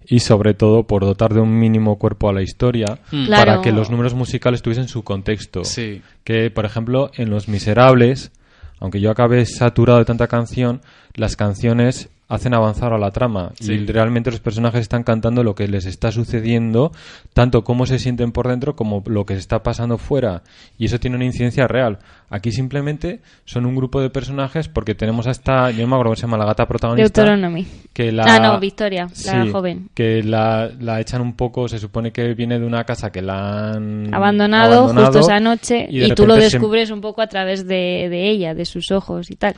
[0.07, 3.27] y sobre todo por dotar de un mínimo cuerpo a la historia Mm.
[3.29, 5.63] para que los números musicales tuviesen su contexto.
[5.63, 6.01] sí.
[6.23, 8.31] Que, por ejemplo, en Los Miserables,
[8.79, 10.81] aunque yo acabé saturado de tanta canción,
[11.15, 13.73] las canciones hacen avanzar a la trama Sí.
[13.73, 16.91] y realmente los personajes están cantando lo que les está sucediendo,
[17.33, 20.41] tanto cómo se sienten por dentro como lo que se está pasando fuera
[20.77, 21.99] y eso tiene una incidencia real.
[22.29, 26.11] Aquí simplemente son un grupo de personajes porque tenemos a esta, yo no me acuerdo
[26.11, 27.67] cómo se llama la gata protagonista, Deuteronomy.
[27.93, 29.89] que la Ah, no, Victoria, la joven.
[29.93, 33.71] que la, la echan un poco, se supone que viene de una casa que la
[33.73, 37.27] han Abandonado, abandonado justo esa noche y y, tú lo se- descubres un poco a
[37.27, 39.53] través de, de ella, de sus ojos y tal.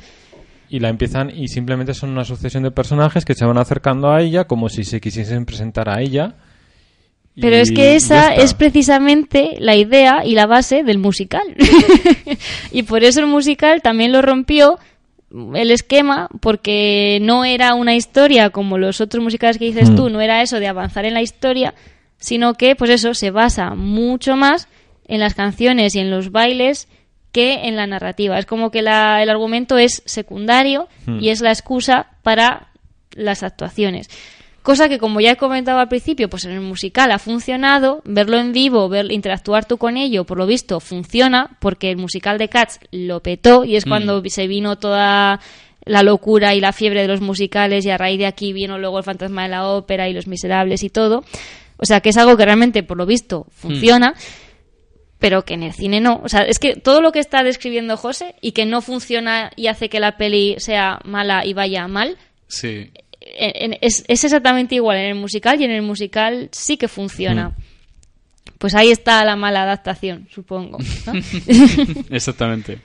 [0.74, 4.24] Y la empiezan y simplemente son una sucesión de personajes que se van acercando a
[4.24, 6.34] ella como si se quisiesen presentar a ella.
[7.40, 11.44] Pero es que esa es precisamente la idea y la base del musical.
[12.72, 14.80] y por eso el musical también lo rompió
[15.54, 19.96] el esquema porque no era una historia como los otros musicales que dices Hmm.
[19.96, 21.76] tú, no era eso de avanzar en la historia,
[22.18, 24.68] sino que pues eso se basa mucho más
[25.08, 26.88] en las canciones y en los bailes
[27.34, 28.40] que en la narrativa.
[28.40, 31.20] Es como que la- el argumento es secundario Hmm.
[31.20, 32.70] y es la excusa para
[33.12, 34.10] las actuaciones.
[34.62, 38.38] Cosa que, como ya he comentado al principio, pues en el musical ha funcionado, verlo
[38.38, 42.48] en vivo, ver, interactuar tú con ello, por lo visto, funciona, porque el musical de
[42.48, 45.42] Cats lo petó y es cuando se vino toda
[45.84, 49.00] la locura y la fiebre de los musicales y a raíz de aquí vino luego
[49.00, 51.26] el fantasma de la ópera y los miserables y todo.
[51.76, 54.14] O sea, que es algo que realmente, por lo visto, funciona,
[55.24, 56.20] pero que en el cine no.
[56.22, 59.68] O sea, es que todo lo que está describiendo José y que no funciona y
[59.68, 62.18] hace que la peli sea mala y vaya mal,
[62.48, 62.92] Sí.
[63.22, 66.90] en- en- es, es exactamente igual en el musical y en el musical sí que
[66.90, 67.54] funciona.
[68.58, 70.78] Pues ahí está la mala adaptación, supongo.
[71.06, 71.14] ¿no?
[72.10, 72.80] Exactamente.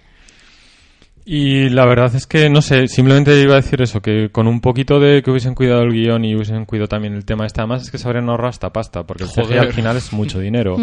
[1.31, 4.63] Y la verdad es que, no sé, simplemente iba a decir eso, que con un
[4.63, 7.83] poquito de que hubiesen cuidado el guion y hubiesen cuidado también el tema este, además
[7.83, 10.79] es que se habrían ahorrado esta pasta, porque el CGI al final es mucho dinero.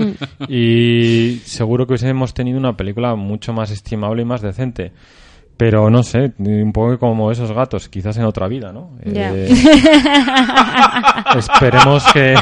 [0.47, 4.91] y seguro que hubiésemos tenido una película mucho más estimable y más decente.
[5.57, 8.91] Pero no sé, un poco como esos gatos, quizás en otra vida, ¿no?
[9.03, 9.49] Eh,
[11.37, 12.35] esperemos que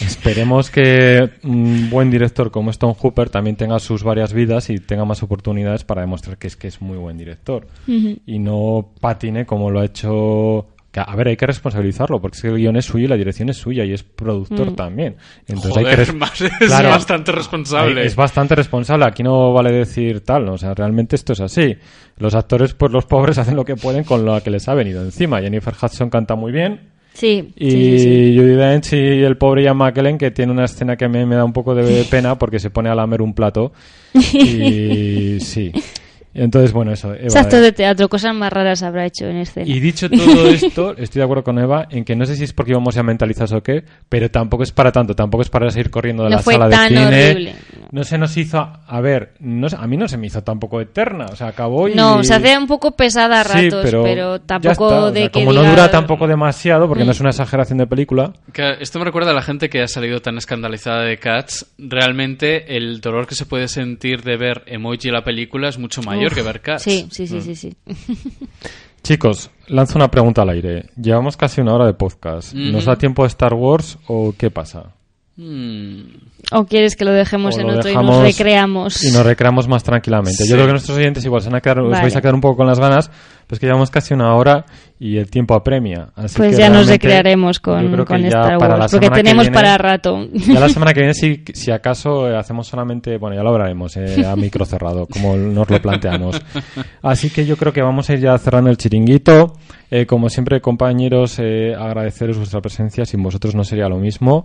[0.00, 5.04] esperemos que un buen director como Stone Hooper también tenga sus varias vidas y tenga
[5.04, 9.70] más oportunidades para demostrar que es que es muy buen director y no patine como
[9.70, 12.86] lo ha hecho que, a ver hay que responsabilizarlo porque es que el guion es
[12.86, 15.16] suyo y la dirección es suya y es productor también
[15.46, 16.88] entonces hay que más- es Claro.
[16.90, 18.04] bastante responsable.
[18.06, 19.04] es bastante responsable.
[19.06, 20.52] Aquí no vale decir tal, ¿no?
[20.54, 21.76] o sea, realmente esto es así.
[22.18, 25.02] Los actores, pues los pobres hacen lo que pueden con lo que les ha venido
[25.02, 25.40] encima.
[25.40, 26.95] Jennifer Hudson canta muy bien.
[27.16, 28.34] Sí, Y sí.
[28.36, 31.46] Judi Dench y el pobre Ian McKellen, que tiene una escena que me, me da
[31.46, 33.72] un poco de pena porque se pone a lamer un plato.
[34.14, 35.72] Y sí.
[36.38, 37.14] Entonces, bueno, eso.
[37.14, 39.66] Eva, Es actor de teatro, cosas más raras habrá hecho en escena.
[39.66, 42.52] y dicho todo esto, estoy de acuerdo con Eva en que no sé si es
[42.52, 45.90] porque íbamos ya mentalizados o qué, pero tampoco es para tanto, tampoco es para seguir
[45.90, 47.06] corriendo de No la fue sala de tan cine.
[47.06, 47.86] horrible, no.
[47.92, 51.26] No se nos hizo, a ver, no, a mí no se me hizo tampoco eterna,
[51.32, 51.94] o sea, acabó y...
[51.94, 55.20] No, se hace un poco pesada a Sí, ratos, pero, ya tampoco está, o de
[55.20, 57.12] sea, que Como no diga- dura tampoco demasiado, porque no Mm.
[57.12, 60.20] es una exageración de película, Que esto me recuerda a la gente que ha salido
[60.20, 61.66] tan escandalizada de Cats.
[61.78, 66.25] Realmente el dolor que se puede sentir de ver Emoji la película es mucho mayor
[66.28, 66.82] Uf, que ver Cats.
[66.82, 67.76] Sí, sí, sí, sí, sí.
[69.02, 70.90] Chicos, lanzo una pregunta al aire.
[71.00, 72.52] Llevamos casi una hora de podcast.
[72.54, 72.90] ¿Nos Ujú.
[72.90, 74.92] da tiempo de Star Wars o qué pasa?
[75.36, 76.00] Mm,
[76.52, 79.04] ¿O quieres que lo dejemos O en lo otro y dejamos nos recreamos?
[79.04, 80.42] Y nos recreamos más tranquilamente.
[80.44, 80.48] Sí.
[80.48, 82.02] Yo creo que nuestros oyentes igual se van a quedar, os Vale.
[82.02, 83.10] vais a quedar un poco con las ganas,
[83.46, 84.64] pues que llevamos casi una hora
[84.98, 86.08] y el tiempo apremia.
[86.16, 90.26] Así Pues que ya nos recrearemos con, con Star Wars, porque tenemos viene- para rato.
[90.32, 93.96] Ya la semana que viene, si, si acaso, eh, hacemos solamente, bueno, ya lo hablaremos
[93.96, 96.40] eh, a micro cerrado, como nos lo planteamos.
[97.02, 99.52] Así que yo creo que vamos a ir ya cerrando el chiringuito.
[99.90, 103.04] Eh, como siempre, compañeros, eh, agradeceros vuestra presencia.
[103.04, 104.44] Sin vosotros no sería lo mismo.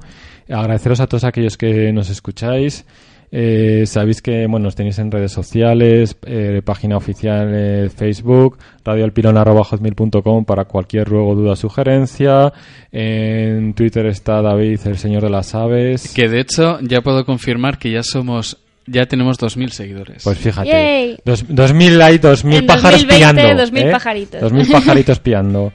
[0.50, 2.86] Agradeceros a todos aquellos que nos escucháis.
[3.34, 10.46] Eh, sabéis que bueno, nos tenéis en redes sociales, eh, página oficial eh, Facebook, radioalpilon.com
[10.46, 12.52] para cualquier ruego, duda, sugerencia.
[12.92, 16.14] En Twitter está David, el señor de las aves.
[16.14, 20.24] que de hecho ya puedo confirmar que ya somos, ya tenemos 2.000 seguidores.
[20.24, 21.18] Pues fíjate, Yay.
[21.24, 23.62] dos, 2000 hay 2000 En pájaros 2020, piando.
[23.62, 23.92] 2000 ¿eh?
[23.92, 24.42] pajaritos.
[24.42, 25.74] 2000 pajaritos piando.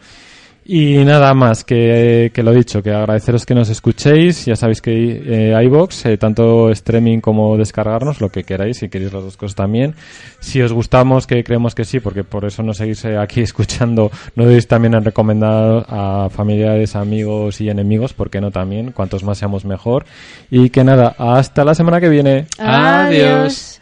[0.69, 4.47] Y nada más que, que lo dicho, que agradeceros que nos escuchéis.
[4.47, 9.13] Ya sabéis que eh, iBox, eh, tanto streaming como descargarnos, lo que queráis, si queréis
[9.13, 9.95] las dos cosas también.
[10.41, 14.11] Si os gustamos, que creemos que sí, porque por eso nos seguís eh, aquí escuchando,
[14.35, 19.39] no debéis también en recomendar a familiares, amigos y enemigos, porque no también, cuantos más
[19.39, 20.05] seamos mejor.
[20.51, 22.47] Y que nada, hasta la semana que viene.
[22.59, 23.76] Adiós.